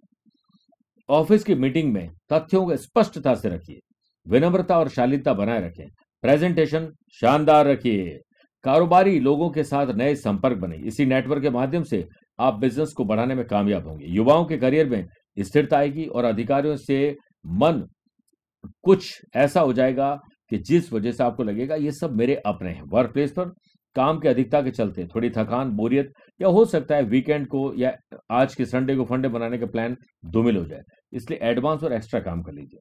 ऑफ़िस 1.09 1.43
की 1.43 1.55
मीटिंग 1.55 1.93
में 1.93 2.09
तथ्यों 2.33 2.65
को 2.65 2.75
स्पष्टता 2.75 3.35
से 3.35 3.49
रखिए। 3.49 3.79
विनम्रता 4.27 4.79
और 4.79 4.89
शालीनता 4.89 5.33
बनाए 5.33 5.61
रखें। 5.61 5.87
प्रेजेंटेशन 6.21 6.91
शानदार 7.21 7.67
रखिए। 7.67 8.19
कारोबारी 8.63 9.19
लोगों 9.19 9.49
के 9.49 9.63
साथ 9.63 9.87
नए 9.87 10.15
संपर्क 10.15 10.57
बने। 10.57 10.77
इसी 10.77 11.05
नेटवर्क 11.05 11.41
के 11.41 11.49
माध्यम 11.49 11.83
से 11.83 12.07
आप 12.39 12.53
बिज़नेस 12.53 12.93
को 12.93 13.05
बढ़ाने 13.05 13.35
में 13.35 13.45
कामयाब 13.45 13.87
होंगे। 13.87 14.05
युवाओं 14.05 14.45
के 14.45 14.57
करियर 14.57 14.89
में 14.89 15.05
स्थिरता 15.37 15.77
आएगी 15.77 16.05
और 16.05 16.25
अधिकारियों 16.25 16.75
से 16.75 17.17
मन 17.45 17.87
कुछ 18.83 19.21
ऐसा 19.35 19.61
हो 19.61 19.73
जाएगा 19.73 20.19
कि 20.49 20.57
जिस 20.57 20.93
वजह 20.93 21.11
से 21.11 21.23
आपको 21.23 21.43
लगेगा 21.43 21.75
ये 21.75 21.91
सब 21.91 22.15
मेरे 22.15 22.35
अपने 22.35 22.69
हैं। 22.69 22.81
वर्क 22.81 23.11
प्लेस 23.13 23.31
पर 23.31 23.53
काम 23.95 24.19
के 24.19 24.27
अधिकता 24.29 24.61
के 24.61 24.71
चलते 24.71 25.05
थोड़ी 25.05 25.29
थकान, 25.29 25.71
बोरियत 25.71 26.11
या 26.41 26.47
हो 26.47 26.65
सकता 26.65 26.95
है 26.95 27.03
वीकेंड 27.03 27.47
को 27.47 27.73
या 27.75 27.95
आज 28.31 28.55
के 28.55 28.65
संडे 28.65 28.95
को 28.95 29.05
फंडे 29.05 29.27
बनाने 29.27 29.57
का 29.57 29.65
प्लान 29.65 29.97
धूमिल 30.25 30.57
हो 30.57 30.65
जाए। 30.65 30.81
इसलिए 31.13 31.39
एडवांस 31.41 31.83
और 31.83 31.93
एक्स्ट्रा 31.93 32.19
काम 32.19 32.41
कर 32.41 32.53
लीजिए। 32.53 32.79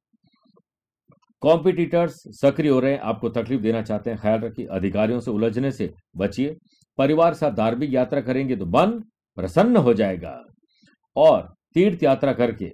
कॉम्पिटिटर्स 1.41 2.15
सक्रिय 2.41 2.71
हो 2.71 2.81
रहे 2.81 2.93
हैं, 2.93 3.01
आपको 3.01 3.29
तकलीफ़ 3.29 3.61
देना 3.61 3.83
चाहते 3.83 4.11
हैं, 4.11 4.19
ख्याल 4.19 4.41
रखिए, 4.41 4.67
अधिकारियों 4.67 5.21
से 5.21 5.31
उलझने 5.31 5.71
से 5.71 5.93
बचिए। 6.17 6.57
परिवार 6.99 7.35
साथ 7.35 7.51
धार्मिक 7.51 7.95
यात्रा 7.95 8.21
करेंगे 8.21 8.57
तो 8.57 8.67
मन 8.67 9.01
प्रसन्न 9.37 9.77
हो 9.77 9.95
जाएगा। 9.95 10.43
और 11.17 11.55
तीर्थ 11.79 12.03
यात्रा 12.03 12.33
करके, 12.35 12.71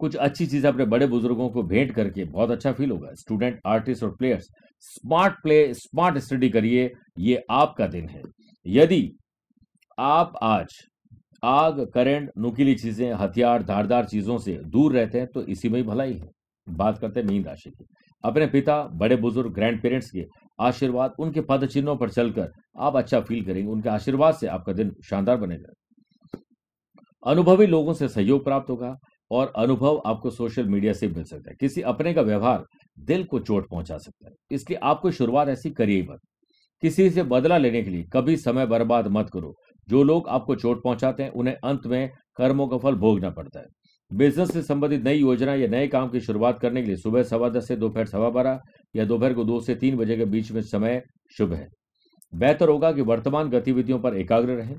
कुछ 0.00 0.16
अच्छी 0.16 0.46
चीज़ 0.46 0.66
अपने 0.66 0.84
बड़े 0.86 1.06
बुज़ुर्गों 1.06 1.48
को 1.48 1.62
भेंट 1.64 1.94
करके 1.94 2.24
बहुत 2.26 2.50
अच्छा 2.50 2.72
फील 2.72 2.90
होगा। 2.90 3.12
स्टूडेंट 3.14 3.60
आर्टिस्ट 3.66 4.04
और 4.04 4.10
players 4.16 4.48
smart 4.82 5.34
play 5.42 5.58
smart 5.74 6.18
study 6.18 6.48
करिए, 6.50 6.90
ये 7.18 7.44
आपका 7.50 7.86
दिन 7.86 8.08
है। 8.08 8.22
यदि 8.66 9.10
आप 9.98 10.32
आज 10.42 10.74
आग 11.44 11.80
करंट 11.94 12.30
नुकीली 12.38 12.74
चीज़ें, 12.74 13.12
हथियार, 13.14 13.62
धारदार 13.62 14.04
चीज़ों 14.04 14.38
से 14.38 14.58
दूर 14.66 14.92
रहते 14.92 15.18
हैं 15.18 15.26
तो 15.26 15.42
इसी 15.44 15.68
में 15.68 15.78
ही 15.80 15.86
भलाई 15.86 16.12
है। 16.14 16.28
बात 16.66 16.98
करते 16.98 17.20
हैं 17.20 17.26
मीन 17.26 17.44
राशि 17.44 17.70
की। 17.70 17.84
अपने 18.24 18.46
पिता, 18.46 18.82
बड़े 18.94 19.16
बुज़ुर्ग 19.16 19.52
ग्रैंड 19.54 19.80
पेरेंट्स 19.82 20.10
के 20.10 20.24
आशीर्वाद, 20.58 21.14
उनके 21.18 21.40
पद 21.40 21.66
चिन्हों 21.66 21.96
पर 21.96 22.10
चलकर 22.10 22.52
आप 22.78 22.96
अच्छा 22.96 23.20
फील 23.20 23.44
करेंगे, 23.44 23.70
उनके 23.72 23.88
आशीर्वाद 23.90 24.34
से 24.34 24.46
आपका 24.48 24.72
दिन 24.72 24.94
शानदार 25.04 25.36
बनेगा। 25.36 25.72
अनुभवी 27.26 27.66
लोगों 27.66 27.92
से 27.92 28.08
सहयोग 28.08 28.44
प्राप्त 28.44 28.70
होगा 28.70 28.94
और 29.30 29.52
अनुभव 29.56 30.02
आपको 30.06 30.30
सोशल 30.30 30.66
मीडिया 30.66 30.92
से 30.92 31.08
मिल 31.08 31.24
सकता 31.24 31.50
है। 31.50 31.56
किसी 31.60 31.82
अपने 31.82 32.14
का 32.14 32.22
व्यवहार 32.22 32.64
दिल 32.98 33.24
को 33.24 33.38
चोट 33.38 33.68
पहुँचा 33.70 33.98
सकता 33.98 34.28
है। 34.28 34.34
इसलिए 34.50 34.78
आपको 34.82 35.10
शुरुआत 35.10 35.48
ऐसी 35.48 35.70
करिए 35.70 36.02
मत। 36.02 36.18
किसी 36.82 37.10
से 37.10 37.22
बदला 37.22 37.58
लेने 37.58 37.82
के 37.82 37.90
लिए 37.90 38.04
कभी 38.12 38.36
समय 38.36 38.66
बर्बाद 38.66 39.06
मत 39.06 39.30
करो। 39.32 39.54
जो 39.88 40.02
लोग 40.02 40.28
आपको 40.28 40.54
चोट 40.54 40.82
पहुंचाते 40.84 41.22
हैं, 41.22 41.30
उन्हें 41.30 41.54
अंत 41.64 41.86
में 41.86 42.10
कर्मों 42.36 42.68
का 42.68 42.78
फल 42.78 42.94
भोगना 42.94 43.30
पड़ता 43.30 43.60
है। 43.60 43.66
बिज़नेस 44.12 44.52
से 44.52 44.62
संबंधित 44.62 45.02
नई 45.04 45.18
योजना 45.18 45.54
या 45.54 45.68
नए 45.68 45.86
काम 45.86 46.08
की 46.08 46.20
शुरुआत 46.20 46.58
करने 46.60 46.80
के 46.80 46.86
लिए 46.86 46.96
सुबह 46.96 47.22
सवा 47.22 47.48
दस 47.48 47.68
से 47.68 47.76
दोपहर 47.76 48.06
सवा 48.06 48.30
बारह 48.30 48.60
या 48.96 49.04
दोपहर 49.04 49.34
को 49.34 49.44
दो 49.44 49.60
से 49.60 49.74
तीन 49.74 49.96
बजे 49.96 50.16
के 50.16 50.24
बीच 50.24 50.52
में 50.52 50.60
समय 50.62 51.02
शुभ 51.38 51.52
है। 51.52 51.68
बेहतर 52.34 52.68
होगा 52.68 52.92
कि 52.92 53.02
वर्तमान 53.02 53.48
गतिविधियों 53.48 53.98
पर 53.98 54.16
एकाग्र 54.16 54.52
रहें। 54.52 54.76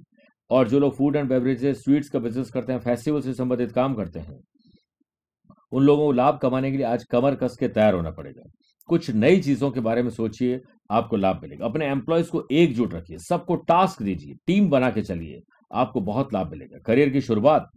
और 0.51 0.67
जो 0.67 0.79
लोग 0.79 0.95
फ़ूड 0.95 1.15
एंड 1.15 1.29
बेवरेजेस 1.29 1.83
स्वीट्स 1.83 2.10
का 2.10 2.19
बिज़नेस 2.19 2.49
करते 2.51 2.73
हैं 2.73 2.79
फेस्टिवल 2.79 3.21
से 3.21 3.33
संबंधित 3.33 3.71
काम 3.71 3.95
करते 3.95 4.19
हैं, 4.19 4.39
उन 5.71 5.83
लोगों 5.83 6.05
को 6.05 6.12
लाभ 6.12 6.38
कमाने 6.38 6.71
के 6.71 6.77
लिए 6.77 6.86
आज 6.86 7.03
कमर 7.03 7.36
कस 7.36 7.55
के 7.60 7.67
तैयार 7.67 7.93
होना 7.93 8.12
पड़ेगा। 8.12 8.49
कुछ 8.89 9.10
नई 9.12 9.39
चीज़ों 9.39 9.71
के 9.71 9.79
बारे 9.79 10.03
में 10.03 10.10
सोचिए, 10.10 10.60
आपको 10.91 11.15
लाभ 11.15 11.39
मिलेगा। 11.43 11.65
अपने 11.65 11.88
एम्प्लॉयज़ 11.88 12.29
को 12.29 12.43
एकजुट 12.51 12.93
रखिए, 12.93 13.17
सबको 13.19 13.55
टास्क 13.67 14.01
दीजिए 14.01 14.36
टीम 14.47 14.69
बना 14.69 14.89
के 14.91 15.01
चलिए, 15.01 15.41
आपको 15.71 16.01
बहुत 16.01 16.33
लाभ 16.33 16.51
मिलेगा। 16.51 16.79
करियर 16.86 17.10
की 17.10 17.21
शुरुआत 17.21 17.69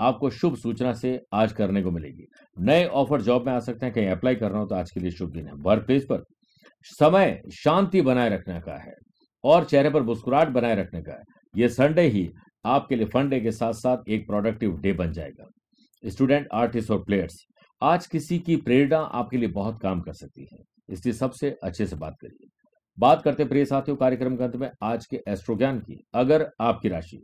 आपको 0.00 0.30
शुभ 0.30 0.54
सूचना 0.56 0.92
से 0.92 1.18
आज 1.34 1.52
करने 1.52 1.82
को 1.82 1.90
मिलेगी। 1.90 2.26
नए 2.56 2.84
ऑफ़र 2.86 3.22
जॉब 3.22 3.46
में 3.46 3.52
आ 3.52 3.58
सकते 3.58 3.86
हैं, 3.86 3.94
कहीं 3.94 4.08
अप्लाई 4.08 4.34
कर 4.34 4.50
रहा 4.50 4.60
हो 4.60 4.66
तो 4.66 4.74
आज 4.74 4.90
के 4.90 5.00
लिए 5.00 5.10
शुभ 5.10 5.32
दिन 5.32 5.46
है। 5.46 5.52
वर्क 5.56 5.86
प्लेस 5.86 6.04
पर 6.04 6.22
समय, 6.90 7.40
शांति 7.54 8.00
बनाए 8.02 8.30
रखने 8.30 8.60
का 8.60 8.76
है 8.78 8.94
और 9.44 9.64
चेहरे 9.64 9.90
पर 9.90 10.02
मुस्कुराहट 10.02 10.48
बनाए 10.48 10.74
रखने 10.76 11.02
का 11.02 11.12
है। 11.12 11.31
ये 11.56 11.68
संडे 11.68 12.02
ही 12.02 12.30
आपके 12.64 12.96
लिए 12.96 13.06
फंडे 13.06 13.40
के 13.40 13.52
साथ 13.52 13.72
साथ 13.72 14.08
एक 14.08 14.26
प्रोडक्टिव 14.26 14.76
डे 14.76 14.92
बन 14.92 15.12
जाएगा। 15.12 15.46
स्टूडेंट 16.06 16.48
आर्टिस्ट 16.52 16.90
और 16.90 17.04
प्लेयर्स 17.04 17.44
आज 17.82 18.06
किसी 18.06 18.38
की 18.38 18.56
प्रेरणा 18.56 18.98
आपके 18.98 19.36
लिए 19.36 19.48
बहुत 19.48 19.80
काम 19.82 20.00
कर 20.00 20.12
सकती 20.12 20.48
है। 20.52 20.58
इसलिए 20.88 21.12
सबसे 21.12 21.56
अच्छे 21.62 21.86
से 21.86 21.96
बात 21.96 22.14
करिए। 22.20 22.48
बात 22.98 23.22
करते 23.22 23.44
प्रिय 23.44 23.64
साथियों 23.64 23.96
कार्यक्रम 23.96 24.36
के 24.36 24.44
अंत 24.44 24.56
में, 24.56 24.70
आज 24.82 25.06
के 25.06 25.22
एस्ट्रो 25.28 25.56
ज्ञान 25.56 25.78
की। 25.78 26.00
अगर 26.14 26.50
आपकी 26.60 26.88
राशि 26.88 27.22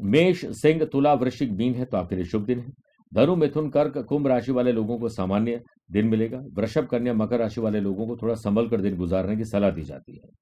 मेष, 0.00 0.44
सिंह, 0.46 0.84
तुला, 0.84 1.14
वृश्चिक, 1.14 1.50
मीन 1.50 1.74
है 1.74 1.84
तो 1.84 1.96
आपके 1.96 2.16
लिए 2.16 2.24
शुभ 2.24 2.44
दिन 2.44 2.60
है। 2.60 2.72
धनु, 3.14 3.36
मिथुन, 3.36 3.70
कर्क, 3.70 3.98
कुंभ 3.98 4.26
राशि 4.26 4.52
वाले 4.52 4.72
लोगों 4.72 4.98
को 4.98 5.08
सामान्य 5.08 5.62
दिन 5.90 6.06
मिलेगा। 6.06 6.38
वृषभ, 6.52 6.86
कन्या, 6.86 7.14
मकर 7.14 7.38
राशि 7.38 7.60
वाले 7.60 7.80
लोगों 7.80 8.06
को 8.06 8.16
थोड़ा 8.16 8.34
संभल 8.34 8.68
कर 8.68 8.80
दिन 8.80 8.96
गुजारने 8.96 9.36
की 9.36 9.44
सलाह 9.44 9.70
दी 9.70 9.82
जाती 9.82 10.12
है। 10.12 10.41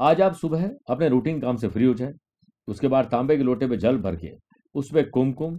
आज 0.00 0.20
आप 0.20 0.34
सुबह 0.34 0.70
अपने 0.88 1.08
रूटीन 1.08 1.40
काम 1.40 1.56
से 1.56 1.68
फ्री 1.68 1.84
हो 1.84 1.94
जाए, 1.94 2.12
उसके 2.68 2.88
बाद 2.88 3.04
तांबे 3.04 3.36
के 3.36 3.42
लोटे 3.42 3.66
में 3.66 3.78
जल 3.78 3.96
भर 3.96 4.16
के, 4.16 4.30
उसमें 4.74 5.10
कुमकुम 5.10 5.58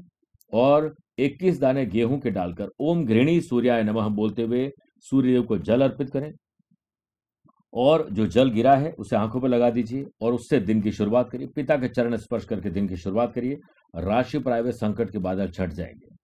और 0.53 0.95
21 1.19 1.59
दाने 1.59 1.85
गेहूँ 1.85 2.19
के 2.19 2.29
डालकर 2.29 2.69
ओम 2.79 3.05
घृणी 3.05 3.41
सूर्याय 3.41 3.83
नमः 3.83 4.07
बोलते 4.07 4.41
हुए 4.41 4.71
सूर्यदेव 4.99 5.43
को 5.43 5.57
जल 5.57 5.81
अर्पित 5.81 6.09
करें। 6.09 6.33
और 7.73 8.07
जो 8.11 8.25
जल 8.25 8.49
गिरा 8.49 8.75
है, 8.75 8.91
उसे 8.91 9.15
आँखों 9.15 9.41
पर 9.41 9.47
लगा 9.47 9.69
दीजिए 9.69 10.05
और 10.21 10.33
उससे 10.33 10.59
दिन 10.59 10.81
की 10.81 10.91
शुरुआत 10.91 11.29
करिए। 11.29 11.47
पिता 11.47 11.77
के 11.77 11.87
चरण 11.87 12.15
स्पर्श 12.15 12.45
करके 12.45 12.69
दिन 12.69 12.87
की 12.87 12.97
शुरुआत 12.97 13.33
करिए। 13.33 13.57
राशि 13.95 14.39
प्राय 14.39 14.71
संकट 14.71 15.11
के 15.11 15.17
बादल 15.17 15.49
छट 15.49 15.73
जाएँगे। 15.73 16.15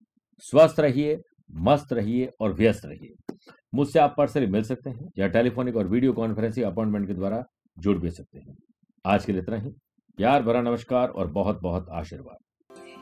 स्वस्थ 0.43 0.79
रहिए, 0.79 1.17
मस्त 1.55 1.93
रहिए 1.93 2.29
और 2.39 2.53
व्यस्त 2.53 2.85
रहिए। 2.85 3.33
मुझसे 3.75 3.99
आप 3.99 4.15
पर्सनली 4.17 4.47
मिल 4.47 4.63
सकते 4.63 4.89
हैं 4.89 5.09
या 5.17 5.27
टेलीफोनिक 5.27 5.75
और 5.75 5.87
वीडियो 5.87 6.13
कॉन्फ्रेंसिंग 6.13 6.65
अपॉइंटमेंट 6.65 7.07
के 7.07 7.13
द्वारा 7.13 7.43
जुड़ 7.79 7.97
भी 7.97 8.11
सकते 8.11 8.39
हैं। 8.39 8.57
आज 9.05 9.25
के 9.25 9.31
लिए 9.31 9.41
इतना 9.41 9.55
ही। 9.55 9.69
प्यार 10.17 10.41
भरा 10.41 10.61
नमस्कार 10.61 11.07
और 11.07 11.27
बहुत 11.27 11.61
बहुत 11.61 11.87
आशीर्वाद। 11.91 12.37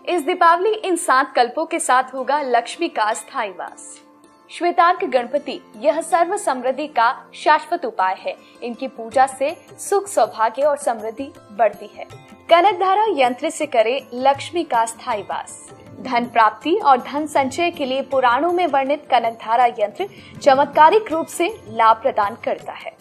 इस 0.09 0.25
दीपावली 0.25 0.73
इन 0.73 0.95
सात 0.95 1.33
कल्पों 1.35 1.65
के 1.65 1.79
साथ 1.79 2.03
होगा 2.13 2.41
लक्ष्मी 2.41 2.89
का 2.89 3.13
स्थायी 3.13 3.51
वास। 3.51 4.01
श्वेतार्क 4.49 5.05
गणपति, 5.05 5.59
यह 5.77 6.01
सर्व 6.01 6.37
समृद्धि 6.37 6.87
का 6.87 7.31
शाश्वत 7.33 7.85
उपाय 7.85 8.15
है। 8.19 8.35
इनकी 8.63 8.87
पूजा 8.87 9.27
से 9.27 9.55
सुख 9.79 10.07
सौभाग्य 10.07 10.61
और 10.61 10.77
समृद्धि 10.77 11.31
बढ़ती 11.51 11.87
है। 11.87 12.05
कनक 12.49 12.79
धारा 12.79 13.05
यंत्र 13.09 13.49
से 13.49 13.65
करे 13.65 14.07
लक्ष्मी 14.13 14.63
का 14.63 14.85
स्थायी 14.85 15.21
वास। 15.21 15.73
धन 16.01 16.25
प्राप्ति 16.25 16.75
और 16.75 16.97
धन 16.97 17.27
संचय 17.27 17.71
के 17.71 17.85
लिए 17.85 18.01
पुराणों 18.01 18.51
में 18.51 18.67
वर्णित 18.67 19.05
कनक 19.05 19.33
धारा 19.33 19.65
यंत्र 19.65 20.09
चमत्कारिक 20.41 21.11
रूप 21.11 21.25
से 21.25 21.61
लाभ 21.67 22.01
प्रदान 22.01 22.35
करता 22.35 22.73
है। 22.73 22.94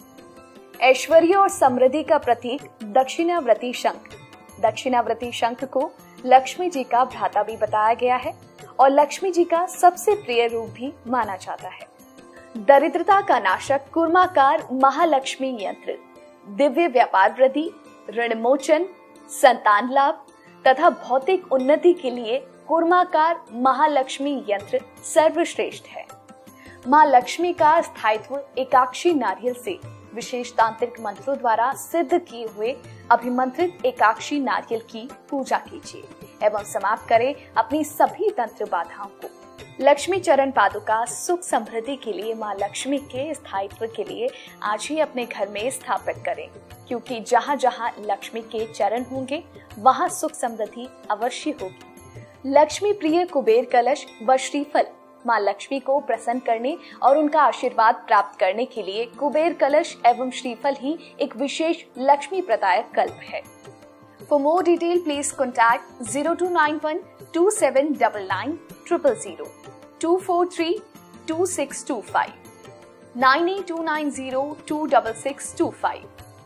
ऐश्वर्य 0.81 1.33
और 1.33 1.49
समृद्धि 1.49 2.03
का 2.03 2.17
प्रतीक 2.17 2.61
दक्षिणाव्रती 2.83 3.73
शंख। 3.73 4.09
दक्षिणाव्रती 4.61 5.31
शंख 5.31 5.63
को 5.63 5.91
लक्ष्मी 6.25 6.69
जी 6.69 6.83
का 6.83 7.03
भ्राता 7.05 7.43
भी 7.43 7.57
बताया 7.57 7.93
गया 7.93 8.15
है 8.15 8.33
और 8.79 8.89
लक्ष्मी 8.89 9.31
जी 9.31 9.43
का 9.43 9.65
सबसे 9.65 10.15
प्रिय 10.15 10.47
रूप 10.47 10.69
भी 10.69 10.93
माना 11.07 11.35
जाता 11.35 11.69
है। 11.69 11.87
दरिद्रता 12.57 13.21
का 13.21 13.39
नाशक 13.39 13.81
कुर्माकार 13.93 14.67
महालक्ष्मी 14.71 15.57
यंत्र। 15.61 15.97
दिव्य 16.47 16.87
व्यापार 16.87 17.35
वृद्धि, 17.39 17.69
ऋण 18.09 18.37
मोचन, 18.41 18.85
संतान 19.31 19.91
लाभ 19.91 20.25
तथा 20.67 20.89
भौतिक 20.89 21.51
उन्नति 21.53 21.93
के 21.93 22.11
लिए 22.11 22.37
कुर्माकार 22.67 23.41
महालक्ष्मी 23.51 24.43
यंत्र 24.49 24.79
सर्वश्रेष्ठ 25.13 25.87
है। 25.87 26.05
माँ 26.87 27.05
लक्ष्मी 27.05 27.53
का 27.53 27.81
स्थायित्व 27.81 28.39
एकाक्षी 28.57 29.13
नारियल 29.13 29.53
से 29.53 29.79
विशेष 30.15 30.51
तांत्रिक 30.51 30.99
मंत्रों 30.99 31.37
द्वारा 31.37 31.71
सिद्ध 31.73 32.17
किए 32.19 32.45
हुए 32.47 32.75
अभिमंत्रित 33.11 33.85
एकाक्षी 33.85 34.39
नारियल 34.39 34.81
की 34.81 35.07
पूजा 35.29 35.57
कीजिए 35.57 36.47
एवं 36.47 36.63
समाप्त 36.63 37.07
करें 37.09 37.33
अपनी 37.57 37.83
सभी 37.83 38.29
तंत्र 38.29 38.65
बाधाओं 38.65 39.09
को। 39.21 39.29
लक्ष्मी 39.81 40.19
चरण 40.19 40.51
पादुका 40.51 41.03
सुख 41.05 41.41
समृद्धि 41.41 41.95
के 41.95 42.13
लिए, 42.13 42.33
माँ 42.33 42.53
लक्ष्मी 42.55 42.97
के 42.97 43.33
स्थायित्व 43.33 43.85
के 43.95 44.03
लिए 44.03 44.29
आज 44.63 44.87
ही 44.91 44.99
अपने 44.99 45.25
घर 45.25 45.49
में 45.49 45.69
स्थापित 45.69 46.23
करें, 46.25 46.47
क्योंकि 46.87 47.19
जहाँ 47.19 47.55
जहाँ 47.55 47.91
लक्ष्मी 48.01 48.41
के 48.41 48.65
चरण 48.73 49.03
होंगे, 49.03 49.43
वहाँ 49.79 50.09
सुख 50.09 50.31
समृद्धि 50.31 50.87
अवश्य 51.11 51.55
होगी। 51.61 52.51
लक्ष्मी 52.51 52.93
प्रिय 52.93 53.25
कुबेर 53.25 53.65
कलश 53.65 54.05
व 54.23 54.37
श्रीफल 54.37 54.87
माँ 55.27 55.39
लक्ष्मी 55.39 55.79
को 55.79 55.99
प्रसन्न 56.07 56.39
करने 56.47 56.77
और 57.03 57.17
उनका 57.17 57.41
आशीर्वाद 57.41 58.03
प्राप्त 58.07 58.39
करने 58.39 58.65
के 58.65 58.83
लिए 58.83 59.05
कुबेर 59.19 59.53
कलश 59.53 59.95
एवं 60.05 60.31
श्रीफल 60.31 60.75
ही 60.79 60.97
एक 61.21 61.35
विशेष 61.37 61.83
लक्ष्मी 61.97 62.41
प्रदायक 62.41 62.91
कल्प 62.95 63.19
है। 63.23 63.41
For 64.29 64.39
more 64.41 64.63
detail 64.63 65.03
please 65.03 65.33
contact 65.35 66.03
zero 66.11 66.33
two 66.33 66.49
nine 66.51 66.79
one 66.83 66.99
two 67.33 67.49
seven 67.51 67.93
double 67.93 68.27
nine 68.27 68.57
triple 68.87 69.15
zero 69.15 69.51
two 70.01 70.17
four 70.17 70.49
three 70.55 70.77
two 71.27 71.45
six 71.45 71.85
two 71.87 72.01
five 72.07 73.17
nine 73.17 73.49
eight 73.49 73.67
two 73.67 73.81
nine 73.83 74.11
zero 74.11 74.45
two 74.67 74.85
double 74.85 75.13
six 75.21 75.55
two 75.57 75.69
five 75.81 76.14